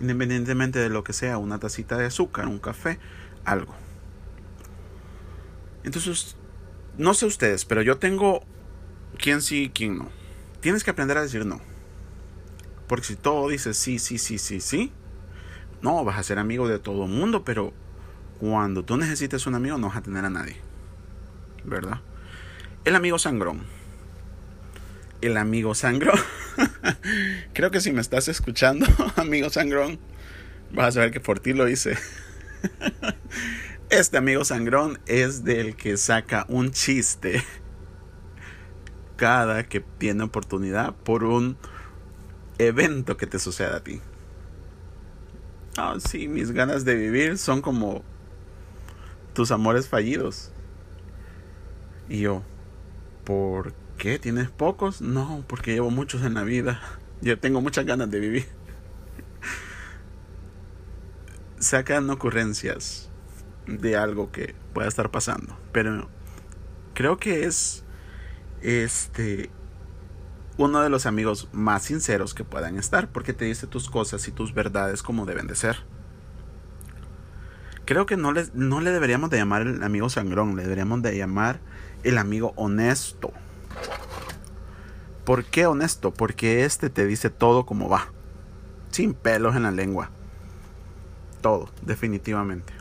Independientemente 0.00 0.78
de 0.78 0.90
lo 0.90 1.04
que 1.04 1.12
sea, 1.12 1.38
una 1.38 1.58
tacita 1.58 1.96
de 1.96 2.06
azúcar, 2.06 2.48
un 2.48 2.58
café, 2.58 2.98
algo. 3.44 3.74
Entonces, 5.84 6.36
no 6.98 7.14
sé 7.14 7.26
ustedes, 7.26 7.64
pero 7.64 7.82
yo 7.82 7.98
tengo 7.98 8.42
quién 9.18 9.40
sí 9.40 9.64
y 9.64 9.70
quién 9.70 9.98
no. 9.98 10.08
Tienes 10.60 10.84
que 10.84 10.90
aprender 10.90 11.18
a 11.18 11.22
decir 11.22 11.46
no. 11.46 11.60
Porque 12.86 13.06
si 13.06 13.16
todo 13.16 13.48
dices 13.48 13.76
sí, 13.76 13.98
sí, 13.98 14.18
sí, 14.18 14.38
sí, 14.38 14.60
sí, 14.60 14.92
no, 15.84 16.04
vas 16.04 16.18
a 16.18 16.22
ser 16.24 16.38
amigo 16.40 16.66
de 16.66 16.80
todo 16.80 17.04
el 17.04 17.10
mundo, 17.10 17.44
pero 17.44 17.72
cuando 18.40 18.84
tú 18.84 18.96
necesites 18.96 19.46
un 19.46 19.54
amigo 19.54 19.78
no 19.78 19.88
vas 19.88 19.98
a 19.98 20.02
tener 20.02 20.24
a 20.24 20.30
nadie. 20.30 20.56
¿Verdad? 21.64 22.00
El 22.84 22.96
amigo 22.96 23.18
sangrón 23.18 23.62
el 25.26 25.36
amigo 25.36 25.74
Sangrón. 25.74 26.18
Creo 27.54 27.70
que 27.70 27.80
si 27.80 27.92
me 27.92 28.00
estás 28.00 28.28
escuchando, 28.28 28.86
amigo 29.16 29.48
Sangrón, 29.50 29.98
vas 30.72 30.88
a 30.88 30.92
saber 30.92 31.10
que 31.10 31.20
por 31.20 31.40
ti 31.40 31.52
lo 31.52 31.68
hice. 31.68 31.96
Este 33.90 34.16
amigo 34.16 34.44
Sangrón 34.44 34.98
es 35.06 35.44
del 35.44 35.76
que 35.76 35.96
saca 35.98 36.46
un 36.48 36.72
chiste 36.72 37.44
cada 39.16 39.64
que 39.68 39.80
tiene 39.80 40.24
oportunidad 40.24 40.94
por 40.96 41.22
un 41.22 41.56
evento 42.58 43.16
que 43.16 43.26
te 43.26 43.38
suceda 43.38 43.76
a 43.76 43.84
ti. 43.84 44.00
Ah, 45.76 45.96
sí, 45.98 46.28
mis 46.28 46.52
ganas 46.52 46.84
de 46.84 46.94
vivir 46.94 47.36
son 47.36 47.60
como 47.60 48.04
tus 49.34 49.50
amores 49.50 49.88
fallidos. 49.88 50.52
Y 52.08 52.20
yo, 52.20 52.42
¿por 53.24 53.74
qué? 53.98 54.18
¿Tienes 54.18 54.50
pocos? 54.50 55.00
No, 55.00 55.44
porque 55.48 55.72
llevo 55.72 55.90
muchos 55.90 56.22
en 56.22 56.34
la 56.34 56.44
vida. 56.44 56.80
Yo 57.20 57.38
tengo 57.38 57.60
muchas 57.60 57.86
ganas 57.86 58.10
de 58.10 58.20
vivir. 58.20 58.44
Sacan 61.58 62.10
ocurrencias 62.10 63.10
de 63.66 63.96
algo 63.96 64.30
que 64.30 64.54
pueda 64.74 64.88
estar 64.88 65.10
pasando. 65.10 65.56
Pero 65.72 66.08
creo 66.92 67.16
que 67.16 67.46
es 67.46 67.82
este 68.60 69.50
uno 70.56 70.80
de 70.80 70.88
los 70.88 71.06
amigos 71.06 71.48
más 71.52 71.84
sinceros 71.84 72.34
que 72.34 72.44
puedan 72.44 72.76
estar, 72.78 73.08
porque 73.08 73.32
te 73.32 73.44
dice 73.44 73.66
tus 73.66 73.90
cosas 73.90 74.28
y 74.28 74.32
tus 74.32 74.54
verdades 74.54 75.02
como 75.02 75.26
deben 75.26 75.46
de 75.46 75.56
ser. 75.56 75.78
Creo 77.84 78.06
que 78.06 78.16
no 78.16 78.32
le, 78.32 78.46
no 78.54 78.80
le 78.80 78.90
deberíamos 78.90 79.30
de 79.30 79.38
llamar 79.38 79.62
el 79.62 79.82
amigo 79.82 80.08
sangrón, 80.08 80.56
le 80.56 80.62
deberíamos 80.62 81.02
de 81.02 81.16
llamar 81.16 81.60
el 82.02 82.18
amigo 82.18 82.52
honesto. 82.56 83.32
¿Por 85.24 85.44
qué 85.44 85.66
honesto? 85.66 86.12
Porque 86.12 86.64
este 86.64 86.90
te 86.90 87.06
dice 87.06 87.30
todo 87.30 87.66
como 87.66 87.88
va. 87.88 88.08
Sin 88.90 89.14
pelos 89.14 89.56
en 89.56 89.64
la 89.64 89.70
lengua. 89.70 90.10
Todo, 91.40 91.68
definitivamente. 91.82 92.72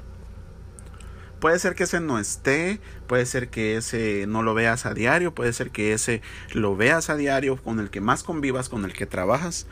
Puede 1.44 1.60
ser 1.60 1.76
que 1.76 1.84
ese 1.84 2.00
no 2.00 2.20
esté, 2.20 2.80
puede 3.06 3.26
ser 3.26 3.50
que 3.50 3.76
ese 3.76 4.28
no 4.28 4.44
lo 4.44 4.54
veas 4.54 4.86
a 4.86 4.94
diario, 4.94 5.36
puede 5.36 5.52
ser 5.52 5.72
que 5.72 5.92
ese 5.92 6.22
lo 6.54 6.78
veas 6.78 7.10
a 7.10 7.18
diario, 7.18 7.62
con 7.62 7.82
el 7.82 7.90
que 7.90 8.00
más 8.00 8.24
convivas, 8.24 8.70
con 8.70 8.86
el 8.86 8.94
que 8.94 9.06
trabajas, 9.06 9.68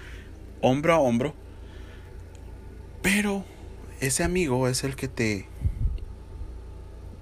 hombro 0.60 0.94
a 0.94 1.00
hombro. 1.00 1.34
Pero 3.02 3.46
ese 4.02 4.26
amigo 4.26 4.68
es 4.68 4.84
el 4.84 4.98
que 4.98 5.08
te 5.08 5.48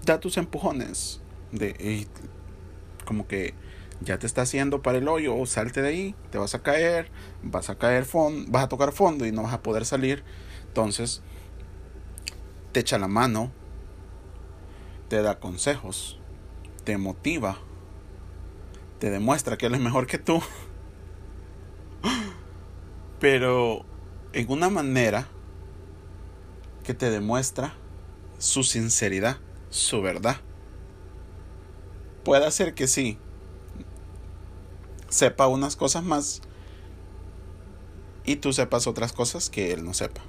da 0.04 0.20
tus 0.20 0.36
empujones 0.38 1.22
de 1.52 2.08
como 3.06 3.28
que 3.28 3.54
ya 4.02 4.18
te 4.18 4.26
está 4.26 4.42
haciendo 4.42 4.82
para 4.82 4.98
el 4.98 5.08
hoyo, 5.10 5.46
salte 5.46 5.84
de 5.84 5.90
ahí, 5.90 6.16
te 6.32 6.40
vas 6.40 6.56
a 6.56 6.64
caer, 6.64 7.12
vas 7.44 7.70
a 7.70 7.78
caer 7.78 8.04
fondo, 8.04 8.52
vas 8.52 8.64
a 8.64 8.68
tocar 8.68 8.94
fondo 8.94 9.28
y 9.28 9.32
no 9.32 9.44
vas 9.44 9.54
a 9.54 9.62
poder 9.62 9.86
salir. 9.86 10.24
Entonces, 10.66 11.22
te 12.72 12.80
echa 12.80 12.98
la 12.98 13.08
mano, 13.08 13.52
te 15.10 15.22
da 15.22 15.39
consejos, 15.39 16.19
te 16.84 16.98
motiva, 16.98 17.58
te 19.00 19.10
demuestra 19.10 19.58
que 19.58 19.65
él 19.65 19.76
es 19.76 19.82
mejor 19.82 20.08
que 20.08 20.19
tú. 20.19 20.41
Pero 23.19 23.86
en 24.34 24.50
una 24.52 24.69
manera 24.69 25.28
que 26.84 26.93
te 26.93 27.10
demuestra 27.10 27.74
su 28.38 28.63
sinceridad, 28.63 29.38
su 29.69 30.02
verdad. 30.02 30.38
Puede 32.24 32.50
ser 32.52 32.74
que 32.74 32.88
sí, 32.88 33.17
sepa 35.10 35.48
unas 35.48 35.76
cosas 35.76 36.04
más 36.04 36.41
y 38.26 38.36
tú 38.36 38.54
sepas 38.54 38.86
otras 38.86 39.12
cosas 39.12 39.50
que 39.50 39.72
él 39.74 39.84
no 39.84 39.93
sepa. 39.93 40.22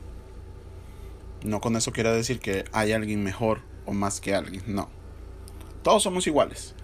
No 1.45 1.61
con 1.61 1.77
eso 1.77 1.93
quiero 1.93 2.13
decir 2.13 2.41
que 2.41 2.65
hay 2.73 2.93
alguien 2.93 3.23
mejor 3.23 3.70
más 3.93 4.21
que 4.21 4.35
alguien, 4.35 4.63
no. 4.67 4.89
Todos 5.83 6.03
somos 6.03 6.27
iguales. 6.27 6.75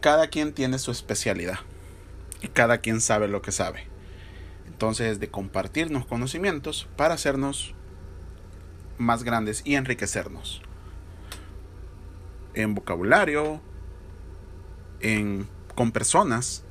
Cada 0.00 0.28
quien 0.28 0.52
tiene 0.52 0.78
su 0.78 0.90
especialidad 0.90 1.58
y 2.42 2.48
cada 2.48 2.78
quien 2.78 3.00
sabe 3.00 3.28
lo 3.28 3.42
que 3.42 3.52
sabe. 3.52 3.86
Entonces 4.66 5.12
es 5.12 5.20
de 5.20 5.30
compartirnos 5.30 6.04
conocimientos 6.04 6.88
para 6.96 7.14
hacernos 7.14 7.74
más 8.98 9.22
grandes 9.22 9.62
y 9.64 9.76
enriquecernos. 9.76 10.62
En 12.54 12.74
vocabulario, 12.74 13.60
en, 15.00 15.48
con 15.74 15.90
personas, 15.90 16.64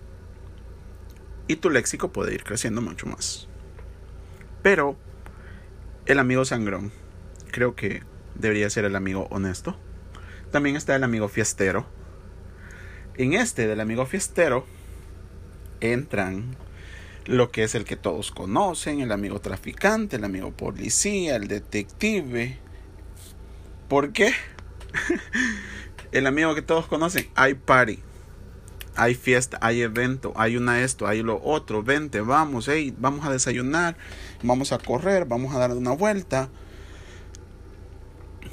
y 1.48 1.58
tu 1.58 1.70
léxico 1.70 2.12
puede 2.12 2.34
ir 2.34 2.44
creciendo 2.44 2.82
mucho 2.82 3.06
más. 3.08 3.48
Pero 4.62 4.96
el 6.06 6.20
amigo 6.20 6.46
sangrón 6.46 6.92
creo 7.52 7.76
que 7.76 8.04
debería 8.36 8.70
ser 8.70 8.86
el 8.86 8.96
amigo 8.96 9.28
honesto. 9.30 9.78
También 10.52 10.76
está 10.76 10.96
el 10.96 11.04
amigo 11.04 11.28
fiestero. 11.28 11.86
En 13.16 13.34
este 13.34 13.68
del 13.68 13.80
amigo 13.80 14.06
fiestero 14.06 14.66
entran 15.82 16.56
lo 17.26 17.52
que 17.52 17.64
es 17.64 17.76
el 17.76 17.86
que 17.86 17.96
todos 17.96 18.32
conocen, 18.32 19.02
el 19.02 19.12
amigo 19.12 19.40
traficante, 19.40 20.18
el 20.18 20.24
amigo 20.24 20.52
policía, 20.52 21.36
el 21.36 21.48
detective. 21.48 22.58
¿Por 23.88 24.12
qué? 24.12 24.34
el 26.12 26.28
amigo 26.28 26.56
que 26.56 26.62
todos 26.62 26.88
conocen, 26.88 27.30
hay 27.36 27.54
party 27.54 28.00
hay 28.96 29.16
fiesta, 29.16 29.58
hay 29.62 29.82
evento, 29.82 30.34
hay 30.36 30.58
una 30.58 30.82
esto, 30.82 31.08
hay 31.08 31.24
lo 31.24 31.42
otro, 31.44 31.84
vente, 31.84 32.22
vamos, 32.22 32.68
hey, 32.68 32.94
vamos 32.98 33.26
a 33.26 33.32
desayunar, 33.32 33.96
vamos 34.44 34.72
a 34.72 34.78
correr, 34.78 35.26
vamos 35.26 35.56
a 35.56 35.60
dar 35.60 35.72
una 35.72 35.92
vuelta. 35.92 36.50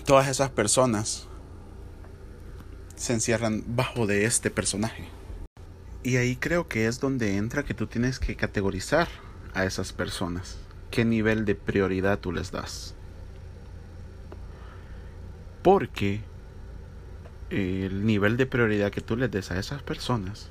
Todas 0.05 0.29
esas 0.29 0.51
personas 0.51 1.29
se 2.97 3.13
encierran 3.13 3.65
bajo 3.67 4.07
de 4.07 4.25
este 4.25 4.51
personaje. 4.51 5.09
Y 6.03 6.17
ahí 6.17 6.37
creo 6.37 6.67
que 6.67 6.87
es 6.87 7.01
donde 7.01 7.37
entra 7.37 7.63
que 7.63 7.75
tú 7.75 7.87
tienes 7.87 8.19
que 8.19 8.37
categorizar 8.37 9.09
a 9.55 9.65
esas 9.65 9.93
personas. 9.93 10.59
¿Qué 10.91 11.05
nivel 11.05 11.45
de 11.45 11.55
prioridad 11.55 12.19
tú 12.19 12.33
les 12.33 12.51
das? 12.51 12.95
Porque 15.63 16.23
el 17.51 18.07
nivel 18.07 18.37
de 18.37 18.47
prioridad 18.47 18.91
que 18.91 19.01
tú 19.01 19.17
les 19.17 19.31
des 19.31 19.51
a 19.51 19.59
esas 19.59 19.83
personas 19.83 20.51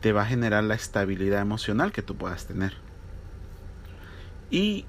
te 0.00 0.12
va 0.12 0.22
a 0.22 0.26
generar 0.26 0.64
la 0.64 0.74
estabilidad 0.74 1.40
emocional 1.40 1.92
que 1.92 2.02
tú 2.02 2.16
puedas 2.16 2.46
tener. 2.46 2.74
Y 4.50 4.86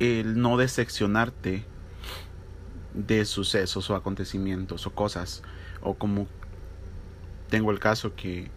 el 0.00 0.40
no 0.40 0.56
decepcionarte 0.56 1.64
de 2.96 3.24
sucesos 3.24 3.88
o 3.90 3.94
acontecimientos 3.94 4.86
o 4.86 4.94
cosas. 4.94 5.42
O 5.82 5.94
como 5.94 6.26
tengo 7.48 7.70
el 7.70 7.78
caso 7.78 8.16
que 8.16 8.50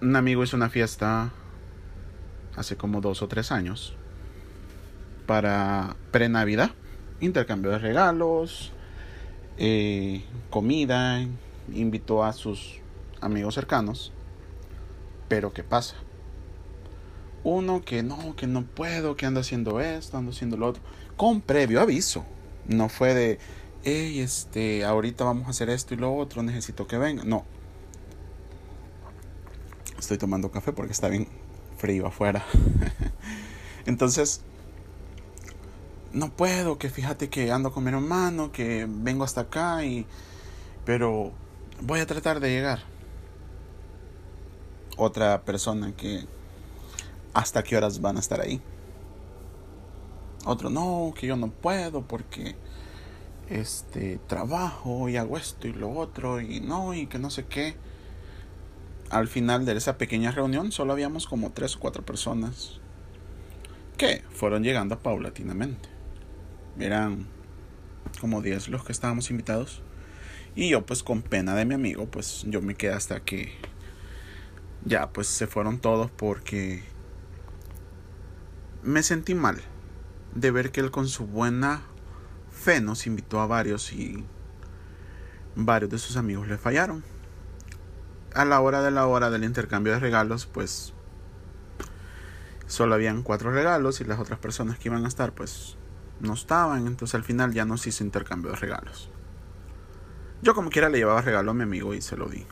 un 0.00 0.16
amigo 0.16 0.42
hizo 0.42 0.56
una 0.56 0.70
fiesta 0.70 1.30
hace 2.56 2.76
como 2.76 3.00
dos 3.00 3.22
o 3.22 3.28
tres 3.28 3.52
años 3.52 3.94
para 5.26 5.96
pre-Navidad. 6.10 6.70
Intercambio 7.20 7.70
de 7.70 7.78
regalos, 7.78 8.72
eh, 9.58 10.24
comida, 10.50 11.26
invitó 11.72 12.24
a 12.24 12.32
sus 12.32 12.80
amigos 13.20 13.54
cercanos. 13.54 14.12
Pero 15.28 15.52
¿qué 15.52 15.64
pasa? 15.64 15.96
Uno 17.42 17.82
que 17.84 18.02
no, 18.02 18.36
que 18.36 18.46
no 18.46 18.64
puedo, 18.64 19.16
que 19.16 19.26
anda 19.26 19.40
haciendo 19.40 19.80
esto, 19.80 20.16
ando 20.16 20.32
haciendo 20.32 20.56
lo 20.56 20.66
otro. 20.66 20.82
Con 21.16 21.40
previo 21.40 21.80
aviso. 21.80 22.24
No 22.66 22.88
fue 22.88 23.14
de, 23.14 23.38
hey, 23.84 24.20
este, 24.20 24.84
ahorita 24.84 25.24
vamos 25.24 25.46
a 25.46 25.50
hacer 25.50 25.70
esto 25.70 25.94
y 25.94 25.96
lo 25.96 26.14
otro, 26.14 26.42
necesito 26.42 26.86
que 26.86 26.98
venga. 26.98 27.24
No. 27.24 27.44
Estoy 29.98 30.18
tomando 30.18 30.50
café 30.50 30.72
porque 30.72 30.92
está 30.92 31.08
bien 31.08 31.28
frío 31.78 32.06
afuera. 32.06 32.44
Entonces, 33.86 34.42
no 36.12 36.30
puedo, 36.30 36.78
que 36.78 36.90
fíjate 36.90 37.28
que 37.28 37.52
ando 37.52 37.72
con 37.72 37.84
mi 37.84 37.90
hermano, 37.90 38.50
que 38.52 38.86
vengo 38.88 39.24
hasta 39.24 39.42
acá 39.42 39.84
y... 39.84 40.06
Pero 40.84 41.32
voy 41.80 42.00
a 42.00 42.06
tratar 42.06 42.40
de 42.40 42.50
llegar. 42.50 42.80
Otra 44.96 45.42
persona 45.42 45.92
que... 45.96 46.24
¿Hasta 47.34 47.62
qué 47.62 47.76
horas 47.76 48.00
van 48.00 48.16
a 48.16 48.20
estar 48.20 48.40
ahí? 48.40 48.62
Otro, 50.46 50.70
no, 50.70 51.12
que 51.18 51.26
yo 51.26 51.36
no 51.36 51.50
puedo 51.50 52.02
porque... 52.02 52.56
Este, 53.48 54.18
trabajo 54.26 55.08
y 55.08 55.16
hago 55.16 55.36
esto 55.36 55.68
y 55.68 55.72
lo 55.72 55.92
otro 55.92 56.40
y 56.40 56.58
no, 56.58 56.94
y 56.94 57.06
que 57.06 57.20
no 57.20 57.30
sé 57.30 57.44
qué. 57.46 57.76
Al 59.08 59.28
final 59.28 59.64
de 59.64 59.76
esa 59.76 59.98
pequeña 59.98 60.32
reunión 60.32 60.72
solo 60.72 60.92
habíamos 60.92 61.28
como 61.28 61.52
tres 61.52 61.76
o 61.76 61.78
cuatro 61.78 62.04
personas 62.04 62.80
que 63.96 64.24
fueron 64.30 64.64
llegando 64.64 64.98
paulatinamente 64.98 65.96
eran 66.78 67.26
como 68.20 68.42
10 68.42 68.68
los 68.68 68.84
que 68.84 68.92
estábamos 68.92 69.30
invitados. 69.30 69.82
Y 70.54 70.68
yo 70.70 70.86
pues 70.86 71.02
con 71.02 71.22
pena 71.22 71.54
de 71.54 71.64
mi 71.64 71.74
amigo, 71.74 72.06
pues 72.06 72.44
yo 72.46 72.62
me 72.62 72.74
quedé 72.74 72.92
hasta 72.92 73.20
que 73.20 73.52
ya 74.84 75.10
pues 75.10 75.26
se 75.26 75.46
fueron 75.46 75.78
todos 75.78 76.10
porque 76.10 76.82
me 78.82 79.02
sentí 79.02 79.34
mal 79.34 79.60
de 80.36 80.50
ver 80.50 80.70
que 80.70 80.80
él 80.80 80.90
con 80.90 81.08
su 81.08 81.26
buena 81.26 81.80
fe 82.52 82.80
nos 82.80 83.06
invitó 83.06 83.40
a 83.40 83.46
varios 83.46 83.92
y 83.92 84.24
varios 85.56 85.90
de 85.90 85.98
sus 85.98 86.16
amigos 86.16 86.46
le 86.46 86.58
fallaron. 86.58 87.02
A 88.34 88.44
la 88.44 88.60
hora 88.60 88.82
de 88.82 88.90
la 88.90 89.06
hora 89.06 89.30
del 89.30 89.44
intercambio 89.44 89.94
de 89.94 89.98
regalos, 89.98 90.44
pues 90.46 90.92
solo 92.66 92.94
habían 92.94 93.22
cuatro 93.22 93.50
regalos 93.50 94.00
y 94.02 94.04
las 94.04 94.20
otras 94.20 94.38
personas 94.38 94.78
que 94.78 94.90
iban 94.90 95.06
a 95.06 95.08
estar 95.08 95.32
pues 95.32 95.78
no 96.20 96.34
estaban, 96.34 96.86
entonces 96.86 97.14
al 97.14 97.24
final 97.24 97.52
ya 97.54 97.64
nos 97.64 97.86
hizo 97.86 98.04
intercambio 98.04 98.50
de 98.50 98.56
regalos. 98.58 99.10
Yo 100.42 100.54
como 100.54 100.68
quiera 100.68 100.90
le 100.90 100.98
llevaba 100.98 101.22
regalo 101.22 101.52
a 101.52 101.54
mi 101.54 101.62
amigo 101.62 101.94
y 101.94 102.02
se 102.02 102.16
lo 102.16 102.28
di. 102.28 102.44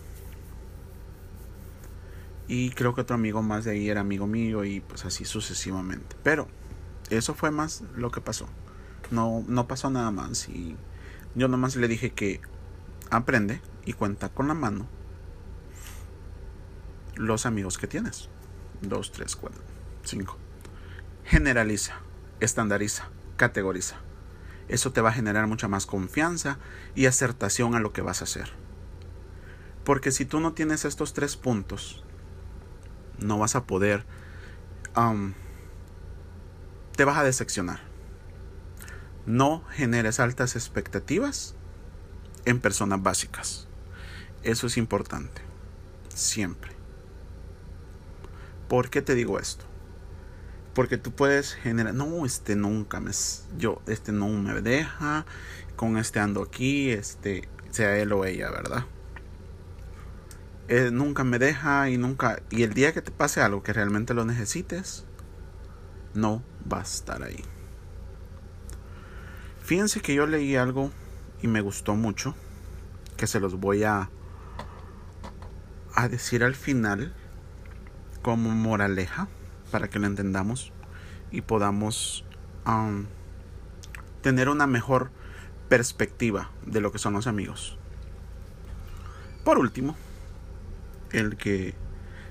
Y 2.48 2.70
creo 2.70 2.94
que 2.94 3.02
otro 3.02 3.14
amigo 3.14 3.42
más 3.42 3.64
de 3.64 3.72
ahí 3.72 3.90
era 3.90 4.00
amigo 4.00 4.26
mío 4.26 4.64
y 4.64 4.80
pues 4.80 5.04
así 5.04 5.26
sucesivamente. 5.26 6.16
Pero 6.22 6.48
eso 7.16 7.35
fue 7.35 7.50
más 7.50 7.83
lo 7.96 8.11
que 8.11 8.20
pasó. 8.20 8.48
No, 9.11 9.44
no 9.46 9.66
pasó 9.66 9.90
nada 9.90 10.11
más 10.11 10.48
y 10.48 10.77
yo 11.35 11.48
nomás 11.48 11.77
le 11.77 11.88
dije 11.88 12.12
que 12.12 12.40
aprende 13.11 13.61
y 13.85 13.92
cuenta 13.92 14.29
con 14.31 14.48
la 14.48 14.55
mano 14.55 14.88
los 17.16 17.46
amigos 17.46 17.79
que 17.79 17.87
tienes. 17.87 18.29
Dos, 18.81 19.12
tres, 19.12 19.37
cuatro, 19.37 19.62
cinco. 20.05 20.37
Generaliza, 21.24 22.00
estandariza 22.40 23.11
categoriza. 23.37 23.96
Eso 24.68 24.92
te 24.92 25.00
va 25.00 25.11
a 25.11 25.12
generar 25.12 25.46
mucha 25.46 25.68
más 25.68 25.87
confianza 25.87 26.59
y 26.94 27.07
acertación 27.07 27.74
a 27.74 27.81
lo 27.81 27.92
que 27.92 28.03
vas 28.03 28.20
a 28.20 28.24
hacer. 28.24 28.50
Porque 29.85 30.11
si 30.11 30.24
tú 30.24 30.40
no 30.40 30.55
tienes 30.55 30.85
estos 30.85 31.12
tres 31.12 31.37
puntos, 31.37 32.05
no 33.18 33.38
vas 33.38 33.57
a 33.57 33.64
poder... 33.64 34.07
te 36.96 37.04
vas 37.04 37.18
a 37.18 37.24
decepcionar. 37.24 37.80
No 39.26 39.64
generes 39.70 40.20
altas 40.20 40.54
expectativas 40.54 41.54
en 42.44 42.61
personas 42.61 43.02
básicas. 43.02 43.68
Eso 44.42 44.66
es 44.66 44.76
importante. 44.76 45.42
Siempre. 46.14 46.72
¿Por 48.68 48.90
qué 48.90 49.02
te 49.02 49.14
digo 49.14 49.38
esto? 49.38 49.64
Porque 50.74 50.98
tú 50.98 51.12
puedes 51.12 51.54
generar, 51.54 51.94
no, 51.94 52.26
este 52.26 52.57
nunca 52.57 53.00
me, 53.00 53.12
yo, 53.57 53.80
este 53.87 54.12
no 54.12 54.28
me 54.28 54.61
deja, 54.61 55.24
con 55.76 55.96
este 55.98 56.18
ando 56.18 56.42
aquí, 56.42 56.90
este, 56.90 57.48
sea 57.70 57.96
él 57.96 58.12
o 58.12 58.24
ella, 58.24 58.50
¿verdad? 58.50 58.85
Eh, 60.66 60.90
nunca 60.92 61.22
me 61.22 61.38
deja 61.38 61.90
y 61.90 61.98
nunca, 61.98 62.40
y 62.50 62.64
el 62.64 62.74
día 62.74 62.92
que 62.92 63.02
te 63.02 63.12
pase 63.12 63.40
algo 63.40 63.62
que 63.62 63.72
realmente 63.72 64.14
lo 64.14 64.24
necesites, 64.24 65.04
no 66.14 66.42
va 66.70 66.79
a 66.79 66.83
estar 66.83 67.22
ahí. 67.22 67.44
Fíjense 69.62 70.00
que 70.00 70.14
yo 70.14 70.27
leí 70.27 70.57
algo 70.57 70.90
y 71.42 71.48
me 71.48 71.61
gustó 71.61 71.94
mucho, 71.94 72.35
que 73.16 73.27
se 73.27 73.40
los 73.40 73.59
voy 73.59 73.85
a, 73.85 74.11
decir 76.11 76.44
al 76.44 76.55
final 76.55 77.14
como 78.20 78.50
moraleja 78.50 79.29
para 79.70 79.88
que 79.88 79.98
lo 79.98 80.07
entendamos 80.07 80.72
y 81.31 81.40
podamos 81.40 82.24
um, 82.66 83.07
tener 84.20 84.48
una 84.48 84.66
mejor 84.66 85.11
perspectiva 85.68 86.50
de 86.66 86.81
lo 86.81 86.92
que 86.92 86.98
son 86.98 87.14
los 87.14 87.27
amigos. 87.27 87.79
Por 89.44 89.59
último, 89.59 89.96
el 91.11 91.37
que 91.37 91.74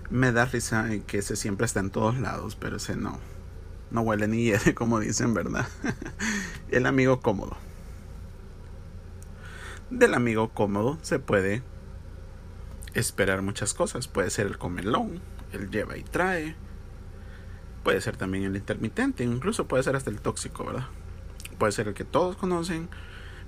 me 0.10 0.32
da 0.32 0.46
risa 0.46 0.94
y 0.94 1.00
que 1.02 1.20
ese 1.20 1.36
siempre 1.36 1.66
está 1.66 1.80
en 1.80 1.90
todos 1.90 2.20
lados, 2.20 2.56
pero 2.56 2.78
ese 2.78 2.96
no, 2.96 3.20
no 3.94 4.02
huele 4.02 4.28
ni 4.28 4.44
hiede, 4.44 4.74
como 4.76 5.00
dicen, 5.00 5.34
¿verdad? 5.34 5.68
el 6.72 6.86
amigo 6.86 7.22
cómodo. 7.22 7.56
Del 9.90 10.14
amigo 10.14 10.50
cómodo 10.50 10.98
se 11.02 11.20
puede 11.20 11.62
esperar 12.94 13.42
muchas 13.42 13.74
cosas. 13.74 14.08
Puede 14.08 14.30
ser 14.30 14.48
el 14.48 14.58
comelón, 14.58 15.22
el 15.54 15.70
lleva 15.70 15.98
y 15.98 16.04
trae, 16.04 16.56
Puede 17.84 18.00
ser 18.00 18.16
también 18.16 18.46
el 18.46 18.56
intermitente, 18.56 19.26
incluso 19.26 19.68
puede 19.68 19.84
ser 19.84 19.98
hasta 19.98 20.10
el 20.10 20.22
tóxico, 20.22 20.66
¿verdad? 20.66 20.88
Puede 21.58 21.74
ser 21.74 21.90
el 21.90 21.94
que 21.94 22.06
todos 22.06 22.38
conocen, 22.38 22.88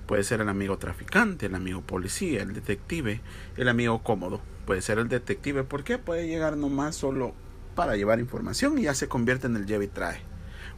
puede 0.06 0.24
ser 0.24 0.42
el 0.42 0.50
amigo 0.50 0.76
traficante, 0.76 1.46
el 1.46 1.54
amigo 1.54 1.80
policía, 1.80 2.42
el 2.42 2.52
detective, 2.52 3.22
el 3.56 3.68
amigo 3.68 4.02
cómodo. 4.02 4.42
Puede 4.66 4.82
ser 4.82 4.98
el 4.98 5.08
detective, 5.08 5.64
¿por 5.64 5.84
qué? 5.84 5.96
Puede 5.96 6.28
llegar 6.28 6.58
nomás 6.58 6.96
solo 6.96 7.32
para 7.74 7.96
llevar 7.96 8.20
información 8.20 8.78
y 8.78 8.82
ya 8.82 8.94
se 8.94 9.08
convierte 9.08 9.46
en 9.46 9.56
el 9.56 9.66
lleva 9.66 9.84
y 9.84 9.88
trae. 9.88 10.20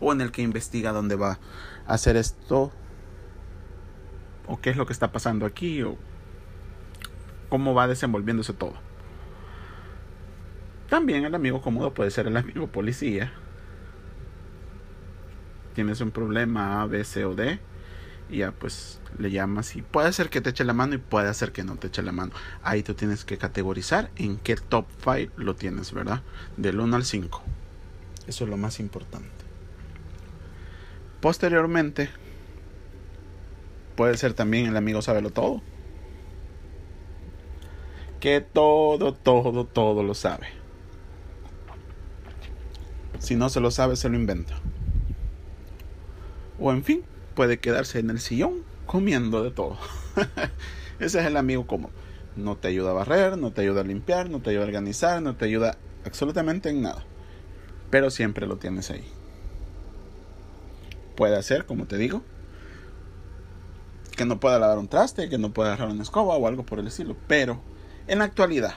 O 0.01 0.13
en 0.13 0.21
el 0.21 0.31
que 0.31 0.43
investiga 0.43 0.93
dónde 0.93 1.17
va 1.17 1.39
a 1.87 1.95
hacer 1.95 2.17
esto, 2.17 2.73
o 4.47 4.61
qué 4.61 4.71
es 4.71 4.77
lo 4.77 4.87
que 4.87 4.93
está 4.93 5.13
pasando 5.13 5.47
aquí, 5.47 5.83
o 5.83 5.97
cómo 7.49 7.75
va 7.75 7.89
desenvolviéndose 7.89 8.53
todo. 8.53 8.75
También 10.89 11.25
el 11.25 11.35
amigo 11.35 11.61
cómodo 11.61 11.93
puede 11.93 12.11
ser 12.11 12.27
el 12.27 12.37
amigo 12.37 12.69
policía, 12.69 13.33
tienes 15.75 16.01
un 16.01 16.11
problema 16.11 16.83
A, 16.83 16.87
B, 16.87 17.05
C 17.05 17.25
o 17.25 17.35
D, 17.35 17.61
y 18.31 18.39
ya 18.39 18.53
pues 18.53 19.01
le 19.19 19.31
llamas 19.31 19.77
y 19.77 19.83
puede 19.83 20.13
ser 20.13 20.29
que 20.29 20.41
te 20.41 20.51
eche 20.51 20.65
la 20.65 20.73
mano 20.73 20.95
y 20.95 20.99
puede 20.99 21.33
ser 21.35 21.53
que 21.53 21.65
no 21.65 21.77
te 21.77 21.89
eche 21.89 22.03
la 22.03 22.13
mano. 22.13 22.33
Ahí 22.63 22.83
tú 22.83 22.95
tienes 22.95 23.25
que 23.25 23.39
categorizar 23.39 24.11
en 24.17 24.39
qué 24.39 24.57
top 24.57 24.87
5 25.03 25.33
lo 25.37 25.55
tienes, 25.55 25.93
¿verdad? 25.93 26.23
Del 26.57 26.81
1 26.81 26.97
al 26.97 27.05
5. 27.05 27.43
Eso 28.27 28.45
es 28.45 28.51
lo 28.51 28.57
más 28.57 28.81
importante. 28.81 29.38
Posteriormente, 31.21 32.11
puede 33.97 34.17
ser 34.17 34.35
también 34.35 34.67
el 34.67 34.77
amigo 34.77 35.01
lo 35.21 35.31
todo. 35.31 35.63
Que 38.21 38.41
todo, 38.41 39.13
todo, 39.15 39.65
todo 39.65 40.03
lo 40.05 40.15
sabe. 40.15 40.47
Si 43.19 43.35
no 43.35 43.49
se 43.49 43.61
lo 43.61 43.73
sabe, 43.73 43.97
se 43.97 44.09
lo 44.09 44.17
inventa. 44.17 44.55
O 46.61 46.73
en 46.73 46.85
fin, 46.85 47.03
puede 47.35 47.59
quedarse 47.59 47.99
en 47.99 48.11
el 48.11 48.21
sillón 48.21 48.63
comiendo 48.87 49.43
de 49.43 49.51
todo. 49.51 49.77
Ese 51.01 51.21
es 51.21 51.27
el 51.27 51.37
amigo 51.37 51.67
común. 51.67 51.91
No 52.37 52.57
te 52.57 52.69
ayuda 52.69 52.91
a 52.91 52.95
barrer, 52.95 53.37
no 53.37 53.53
te 53.53 53.63
ayuda 53.63 53.81
a 53.81 53.85
limpiar, 53.85 54.31
no 54.31 54.41
te 54.41 54.51
ayuda 54.51 54.63
a 54.63 54.67
organizar, 54.67 55.21
no 55.21 55.35
te 55.35 55.47
ayuda 55.47 55.77
absolutamente 56.05 56.71
en 56.71 56.83
nada. 56.83 57.05
Pero 57.91 58.11
siempre 58.11 58.47
lo 58.47 58.57
tienes 58.57 58.91
ahí. 58.91 59.18
Puede 61.19 61.37
hacer, 61.37 61.67
como 61.67 61.87
te 61.87 61.97
digo, 61.97 62.23
que 64.17 64.25
no 64.25 64.39
pueda 64.39 64.61
lavar 64.61 64.79
un 64.79 64.87
traste, 64.87 65.29
que 65.29 65.37
no 65.37 65.53
pueda 65.53 65.73
agarrar 65.73 65.93
una 65.93 66.05
escoba 66.05 66.37
o 66.37 66.47
algo 66.47 66.65
por 66.65 66.79
el 66.79 66.87
estilo. 66.87 67.17
Pero 67.27 67.61
en 68.07 68.21
la 68.21 68.27
actualidad, 68.27 68.75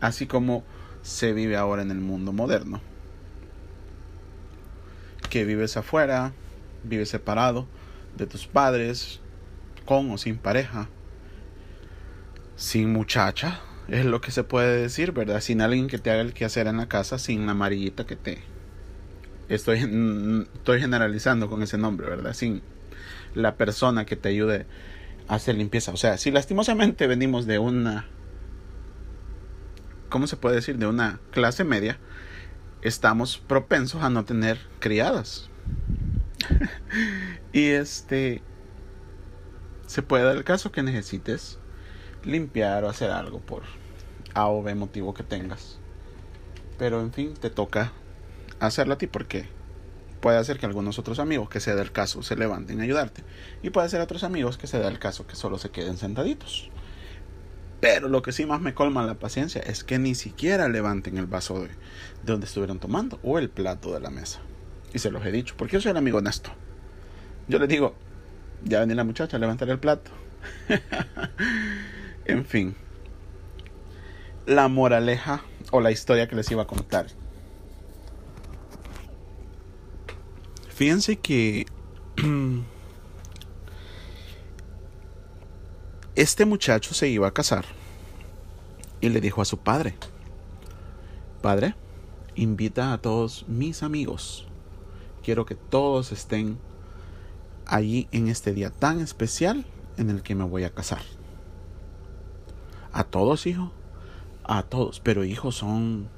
así 0.00 0.28
como 0.28 0.62
se 1.02 1.32
vive 1.32 1.56
ahora 1.56 1.82
en 1.82 1.90
el 1.90 1.98
mundo 1.98 2.32
moderno. 2.32 2.80
Que 5.28 5.44
vives 5.44 5.76
afuera, 5.76 6.34
vives 6.84 7.08
separado 7.08 7.66
de 8.16 8.28
tus 8.28 8.46
padres, 8.46 9.18
con 9.84 10.12
o 10.12 10.18
sin 10.18 10.38
pareja, 10.38 10.88
sin 12.54 12.92
muchacha, 12.92 13.60
es 13.88 14.04
lo 14.04 14.20
que 14.20 14.30
se 14.30 14.44
puede 14.44 14.82
decir, 14.82 15.10
¿verdad? 15.10 15.40
Sin 15.40 15.62
alguien 15.62 15.88
que 15.88 15.98
te 15.98 16.12
haga 16.12 16.20
el 16.20 16.32
quehacer 16.32 16.68
en 16.68 16.76
la 16.76 16.86
casa, 16.86 17.18
sin 17.18 17.44
la 17.46 17.52
amarillita 17.52 18.06
que 18.06 18.14
te... 18.14 18.53
Estoy, 19.48 19.78
estoy 20.54 20.80
generalizando 20.80 21.50
con 21.50 21.62
ese 21.62 21.76
nombre, 21.76 22.08
¿verdad? 22.08 22.32
Sin 22.32 22.62
la 23.34 23.56
persona 23.56 24.06
que 24.06 24.16
te 24.16 24.30
ayude 24.30 24.66
a 25.28 25.34
hacer 25.34 25.56
limpieza. 25.56 25.92
O 25.92 25.96
sea, 25.96 26.16
si 26.16 26.30
lastimosamente 26.30 27.06
venimos 27.06 27.46
de 27.46 27.58
una... 27.58 28.06
¿Cómo 30.08 30.26
se 30.26 30.36
puede 30.36 30.56
decir? 30.56 30.78
De 30.78 30.86
una 30.86 31.20
clase 31.30 31.64
media, 31.64 31.98
estamos 32.82 33.38
propensos 33.38 34.02
a 34.02 34.10
no 34.10 34.24
tener 34.24 34.58
criadas. 34.78 35.50
y 37.52 37.68
este... 37.68 38.42
Se 39.86 40.02
puede 40.02 40.24
dar 40.24 40.36
el 40.36 40.44
caso 40.44 40.72
que 40.72 40.82
necesites 40.82 41.58
limpiar 42.24 42.84
o 42.84 42.88
hacer 42.88 43.10
algo 43.10 43.40
por 43.40 43.64
A 44.32 44.48
o 44.48 44.62
B 44.62 44.74
motivo 44.74 45.12
que 45.12 45.22
tengas. 45.22 45.78
Pero 46.78 47.00
en 47.00 47.12
fin, 47.12 47.34
te 47.34 47.50
toca 47.50 47.92
hacerlo 48.60 48.94
a 48.94 48.98
ti 48.98 49.06
porque 49.06 49.46
puede 50.20 50.38
hacer 50.38 50.58
que 50.58 50.66
algunos 50.66 50.98
otros 50.98 51.18
amigos 51.18 51.48
que 51.48 51.60
se 51.60 51.74
dé 51.74 51.82
el 51.82 51.92
caso 51.92 52.22
se 52.22 52.36
levanten 52.36 52.80
a 52.80 52.84
ayudarte. 52.84 53.22
Y 53.62 53.70
puede 53.70 53.88
ser 53.88 54.00
otros 54.00 54.24
amigos 54.24 54.56
que 54.56 54.66
se 54.66 54.78
dé 54.78 54.86
el 54.88 54.98
caso 54.98 55.26
que 55.26 55.36
solo 55.36 55.58
se 55.58 55.70
queden 55.70 55.96
sentaditos. 55.98 56.70
Pero 57.80 58.08
lo 58.08 58.22
que 58.22 58.32
sí 58.32 58.46
más 58.46 58.62
me 58.62 58.72
colma 58.72 59.04
la 59.04 59.18
paciencia 59.18 59.60
es 59.60 59.84
que 59.84 59.98
ni 59.98 60.14
siquiera 60.14 60.68
levanten 60.68 61.18
el 61.18 61.26
vaso 61.26 61.60
de, 61.60 61.68
donde 62.22 62.46
estuvieron 62.46 62.78
tomando 62.78 63.20
o 63.22 63.38
el 63.38 63.50
plato 63.50 63.92
de 63.92 64.00
la 64.00 64.10
mesa. 64.10 64.40
Y 64.94 65.00
se 65.00 65.10
los 65.10 65.24
he 65.26 65.32
dicho, 65.32 65.54
porque 65.58 65.74
yo 65.74 65.80
soy 65.82 65.90
el 65.90 65.98
amigo 65.98 66.18
honesto. 66.18 66.50
Yo 67.46 67.58
les 67.58 67.68
digo, 67.68 67.94
ya 68.62 68.80
venía 68.80 68.96
la 68.96 69.04
muchacha 69.04 69.36
a 69.36 69.40
levantar 69.40 69.68
el 69.68 69.78
plato. 69.78 70.10
En 72.26 72.46
fin. 72.46 72.74
La 74.46 74.68
moraleja 74.68 75.42
o 75.70 75.80
la 75.82 75.90
historia 75.90 76.26
que 76.26 76.36
les 76.36 76.50
iba 76.50 76.62
a 76.62 76.66
contar. 76.66 77.08
Fíjense 80.74 81.16
que 81.16 81.66
este 86.16 86.44
muchacho 86.44 86.94
se 86.94 87.08
iba 87.08 87.28
a 87.28 87.32
casar 87.32 87.64
y 89.00 89.08
le 89.08 89.20
dijo 89.20 89.40
a 89.40 89.44
su 89.44 89.58
padre, 89.58 89.94
Padre, 91.42 91.76
invita 92.34 92.92
a 92.92 92.98
todos 92.98 93.44
mis 93.46 93.84
amigos. 93.84 94.48
Quiero 95.22 95.46
que 95.46 95.54
todos 95.54 96.10
estén 96.10 96.58
allí 97.66 98.08
en 98.10 98.26
este 98.28 98.52
día 98.52 98.70
tan 98.70 98.98
especial 98.98 99.64
en 99.96 100.10
el 100.10 100.22
que 100.22 100.34
me 100.34 100.44
voy 100.44 100.64
a 100.64 100.74
casar. 100.74 101.02
A 102.92 103.04
todos, 103.04 103.46
hijo. 103.46 103.70
A 104.42 104.62
todos. 104.62 105.00
Pero, 105.00 105.24
hijo, 105.24 105.52
son 105.52 106.08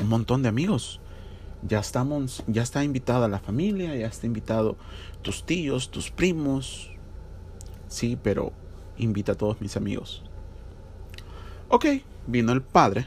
un 0.00 0.08
montón 0.08 0.42
de 0.42 0.48
amigos. 0.48 1.00
Ya 1.66 1.78
estamos, 1.78 2.44
ya 2.46 2.62
está 2.62 2.84
invitada 2.84 3.26
la 3.26 3.38
familia, 3.38 3.96
ya 3.96 4.06
está 4.06 4.26
invitado 4.26 4.76
tus 5.22 5.44
tíos, 5.44 5.90
tus 5.90 6.10
primos. 6.10 6.90
Sí, 7.88 8.18
pero 8.22 8.52
invita 8.98 9.32
a 9.32 9.34
todos 9.34 9.60
mis 9.60 9.76
amigos. 9.76 10.22
Ok, 11.68 11.86
vino 12.26 12.52
el 12.52 12.62
padre. 12.62 13.06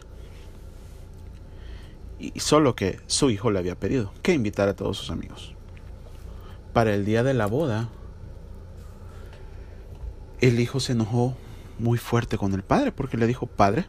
Y 2.19 2.39
solo 2.39 2.75
que 2.75 2.99
su 3.05 3.29
hijo 3.29 3.51
le 3.51 3.59
había 3.59 3.75
pedido 3.75 4.11
que 4.23 4.33
invitara 4.33 4.71
a 4.71 4.75
todos 4.75 4.97
sus 4.97 5.11
amigos. 5.11 5.53
Para 6.73 6.95
el 6.95 7.05
día 7.05 7.21
de 7.21 7.35
la 7.35 7.45
boda, 7.45 7.89
el 10.41 10.59
hijo 10.59 10.79
se 10.79 10.93
enojó 10.93 11.35
muy 11.79 11.97
fuerte 11.97 12.37
con 12.37 12.53
el 12.53 12.63
padre 12.63 12.91
porque 12.91 13.17
le 13.17 13.27
dijo, 13.27 13.45
padre, 13.45 13.85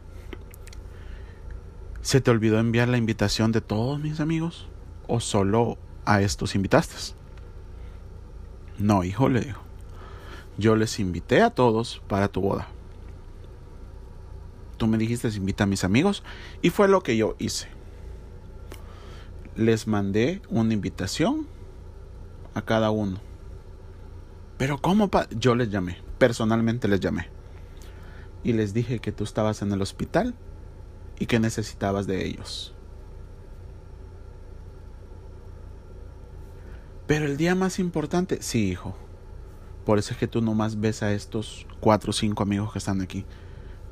¿se 2.09 2.21
te 2.21 2.31
olvidó 2.31 2.57
enviar 2.57 2.87
la 2.87 2.97
invitación 2.97 3.51
de 3.51 3.61
todos 3.61 3.99
mis 3.99 4.19
amigos? 4.19 4.67
¿O 5.07 5.19
solo 5.19 5.77
a 6.05 6.23
estos 6.23 6.55
invitaste? 6.55 6.95
No, 8.79 9.03
hijo, 9.03 9.29
le 9.29 9.41
dijo, 9.41 9.61
yo 10.57 10.75
les 10.75 10.99
invité 10.99 11.43
a 11.43 11.51
todos 11.51 12.01
para 12.07 12.27
tu 12.27 12.41
boda. 12.41 12.67
Tú 14.77 14.87
me 14.87 14.97
dijiste 14.97 15.27
invita 15.27 15.65
a 15.65 15.67
mis 15.67 15.83
amigos 15.83 16.23
y 16.63 16.71
fue 16.71 16.87
lo 16.87 17.03
que 17.03 17.15
yo 17.15 17.35
hice. 17.37 17.67
Les 19.55 19.85
mandé 19.85 20.41
una 20.49 20.73
invitación 20.73 21.45
a 22.55 22.63
cada 22.63 22.89
uno. 22.89 23.19
Pero 24.57 24.79
¿cómo? 24.79 25.11
Yo 25.37 25.53
les 25.53 25.69
llamé, 25.69 25.99
personalmente 26.17 26.87
les 26.87 27.01
llamé 27.01 27.27
y 28.43 28.53
les 28.53 28.73
dije 28.73 28.97
que 28.97 29.11
tú 29.11 29.23
estabas 29.23 29.61
en 29.61 29.71
el 29.73 29.83
hospital 29.83 30.33
y 31.19 31.25
que 31.25 31.39
necesitabas 31.39 32.07
de 32.07 32.25
ellos. 32.25 32.73
Pero 37.05 37.25
el 37.25 37.37
día 37.37 37.55
más 37.55 37.79
importante, 37.79 38.41
sí, 38.41 38.69
hijo. 38.69 38.95
Por 39.85 39.99
eso 39.99 40.13
es 40.13 40.19
que 40.19 40.27
tú 40.27 40.41
nomás 40.41 40.79
ves 40.79 41.03
a 41.03 41.11
estos 41.11 41.65
cuatro 41.79 42.11
o 42.11 42.13
cinco 42.13 42.43
amigos 42.43 42.71
que 42.71 42.79
están 42.79 43.01
aquí. 43.01 43.25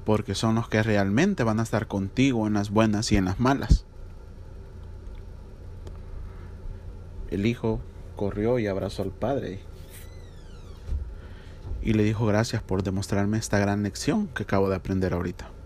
Porque 0.06 0.36
son 0.36 0.56
los 0.56 0.70
que 0.70 0.82
realmente 0.84 1.44
van 1.44 1.60
a 1.60 1.64
estar 1.64 1.88
contigo 1.88 2.48
en 2.48 2.54
las 2.54 2.70
buenas 2.70 3.12
y 3.12 3.18
en 3.18 3.26
las 3.26 3.40
malas. 3.40 3.86
El 7.30 7.46
hijo 7.46 7.82
corrió 8.16 8.60
y 8.60 8.68
abrazó 8.68 9.04
al 9.04 9.12
padre 9.12 9.60
y 11.82 11.94
le 11.94 12.04
dijo 12.04 12.26
gracias 12.26 12.62
por 12.62 12.84
demostrarme 12.84 13.38
esta 13.38 13.60
gran 13.60 13.84
lección 13.84 14.28
que 14.28 14.44
acabo 14.44 14.70
de 14.70 14.76
aprender 14.76 15.14
ahorita. 15.14 15.57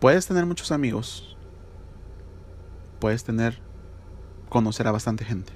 Puedes 0.00 0.26
tener 0.26 0.46
muchos 0.46 0.70
amigos, 0.70 1.36
puedes 3.00 3.24
tener, 3.24 3.58
conocer 4.48 4.86
a 4.86 4.92
bastante 4.92 5.24
gente, 5.24 5.52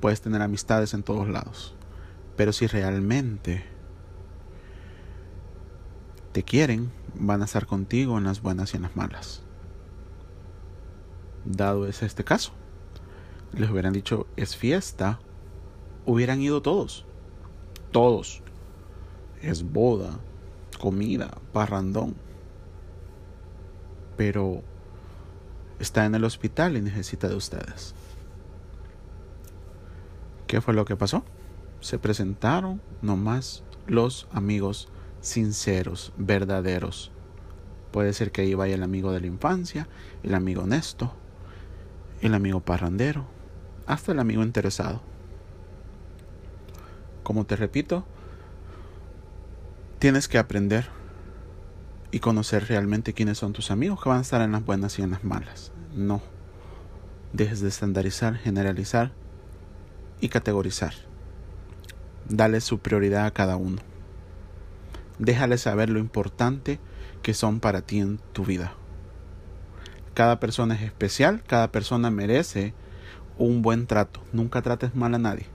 puedes 0.00 0.22
tener 0.22 0.40
amistades 0.40 0.94
en 0.94 1.02
todos 1.02 1.28
lados, 1.28 1.74
pero 2.36 2.54
si 2.54 2.66
realmente 2.66 3.62
te 6.32 6.42
quieren, 6.44 6.90
van 7.14 7.42
a 7.42 7.44
estar 7.44 7.66
contigo 7.66 8.16
en 8.16 8.24
las 8.24 8.40
buenas 8.40 8.72
y 8.72 8.78
en 8.78 8.84
las 8.84 8.96
malas. 8.96 9.42
Dado 11.44 11.86
es 11.86 12.02
este 12.02 12.24
caso, 12.24 12.52
les 13.52 13.68
hubieran 13.68 13.92
dicho 13.92 14.28
es 14.36 14.56
fiesta, 14.56 15.20
hubieran 16.06 16.40
ido 16.40 16.62
todos. 16.62 17.04
Todos. 17.90 18.42
Es 19.42 19.62
boda, 19.62 20.20
comida, 20.78 21.38
parrandón. 21.52 22.14
Pero 24.20 24.62
está 25.78 26.04
en 26.04 26.14
el 26.14 26.24
hospital 26.24 26.76
y 26.76 26.82
necesita 26.82 27.26
de 27.26 27.36
ustedes. 27.36 27.94
¿Qué 30.46 30.60
fue 30.60 30.74
lo 30.74 30.84
que 30.84 30.94
pasó? 30.94 31.24
Se 31.80 31.98
presentaron 31.98 32.82
nomás 33.00 33.62
los 33.86 34.28
amigos 34.30 34.88
sinceros, 35.22 36.12
verdaderos. 36.18 37.12
Puede 37.92 38.12
ser 38.12 38.30
que 38.30 38.42
ahí 38.42 38.52
vaya 38.52 38.74
el 38.74 38.82
amigo 38.82 39.10
de 39.10 39.20
la 39.20 39.26
infancia, 39.26 39.88
el 40.22 40.34
amigo 40.34 40.64
honesto, 40.64 41.14
el 42.20 42.34
amigo 42.34 42.60
parrandero, 42.60 43.24
hasta 43.86 44.12
el 44.12 44.18
amigo 44.18 44.42
interesado. 44.42 45.00
Como 47.22 47.46
te 47.46 47.56
repito, 47.56 48.04
tienes 49.98 50.28
que 50.28 50.36
aprender 50.36 50.99
y 52.12 52.20
conocer 52.20 52.66
realmente 52.68 53.12
quiénes 53.12 53.38
son 53.38 53.52
tus 53.52 53.70
amigos 53.70 54.02
que 54.02 54.08
van 54.08 54.18
a 54.18 54.22
estar 54.22 54.40
en 54.42 54.52
las 54.52 54.64
buenas 54.64 54.98
y 54.98 55.02
en 55.02 55.10
las 55.10 55.24
malas. 55.24 55.72
No 55.94 56.20
dejes 57.32 57.60
de 57.60 57.68
estandarizar, 57.68 58.36
generalizar 58.36 59.12
y 60.20 60.28
categorizar. 60.28 60.94
Dale 62.28 62.60
su 62.60 62.78
prioridad 62.80 63.26
a 63.26 63.30
cada 63.30 63.56
uno. 63.56 63.78
Déjale 65.18 65.58
saber 65.58 65.90
lo 65.90 65.98
importante 65.98 66.80
que 67.22 67.34
son 67.34 67.60
para 67.60 67.82
ti 67.82 68.00
en 68.00 68.18
tu 68.32 68.44
vida. 68.44 68.74
Cada 70.14 70.40
persona 70.40 70.74
es 70.74 70.82
especial, 70.82 71.42
cada 71.46 71.70
persona 71.70 72.10
merece 72.10 72.74
un 73.38 73.62
buen 73.62 73.86
trato. 73.86 74.20
Nunca 74.32 74.62
trates 74.62 74.94
mal 74.94 75.14
a 75.14 75.18
nadie 75.18 75.46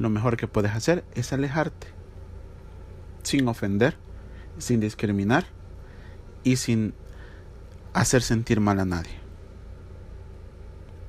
lo 0.00 0.08
mejor 0.08 0.36
que 0.36 0.48
puedes 0.48 0.72
hacer 0.72 1.04
es 1.14 1.32
alejarte, 1.32 1.88
sin 3.22 3.46
ofender, 3.48 3.96
sin 4.60 4.80
discriminar 4.80 5.46
y 6.44 6.56
sin 6.56 6.94
hacer 7.92 8.22
sentir 8.22 8.60
mal 8.60 8.80
a 8.80 8.84
nadie. 8.84 9.18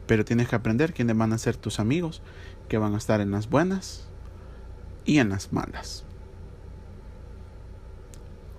Pero 0.07 0.25
tienes 0.25 0.49
que 0.49 0.55
aprender 0.55 0.93
quiénes 0.93 1.17
van 1.17 1.33
a 1.33 1.37
ser 1.37 1.55
tus 1.55 1.79
amigos, 1.79 2.21
que 2.67 2.77
van 2.77 2.95
a 2.95 2.97
estar 2.97 3.21
en 3.21 3.31
las 3.31 3.49
buenas 3.49 4.07
y 5.05 5.19
en 5.19 5.29
las 5.29 5.53
malas. 5.53 6.05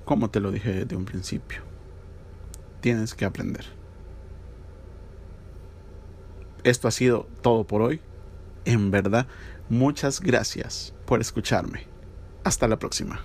como 0.04 0.30
te 0.30 0.40
lo 0.40 0.50
dije 0.50 0.72
desde 0.72 0.96
un 0.96 1.04
principio. 1.04 1.62
Tienes 2.80 3.14
que 3.14 3.24
aprender. 3.24 3.64
Esto 6.64 6.88
ha 6.88 6.90
sido 6.90 7.28
todo 7.40 7.64
por 7.64 7.82
hoy. 7.82 8.00
En 8.64 8.90
verdad, 8.90 9.26
muchas 9.68 10.20
gracias 10.20 10.92
por 11.06 11.20
escucharme. 11.20 11.86
Hasta 12.44 12.68
la 12.68 12.78
próxima. 12.78 13.24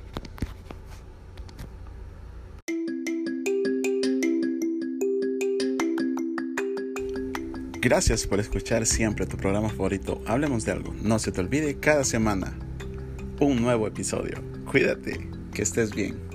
Gracias 7.87 8.27
por 8.27 8.41
escuchar 8.41 8.85
siempre 8.85 9.25
tu 9.25 9.37
programa 9.37 9.69
favorito. 9.69 10.21
Hablemos 10.25 10.65
de 10.65 10.73
algo. 10.73 10.93
No 11.01 11.19
se 11.19 11.31
te 11.31 11.39
olvide 11.39 11.79
cada 11.79 12.03
semana 12.03 12.53
un 13.39 13.61
nuevo 13.61 13.87
episodio. 13.87 14.43
Cuídate, 14.69 15.29
que 15.53 15.61
estés 15.61 15.95
bien. 15.95 16.26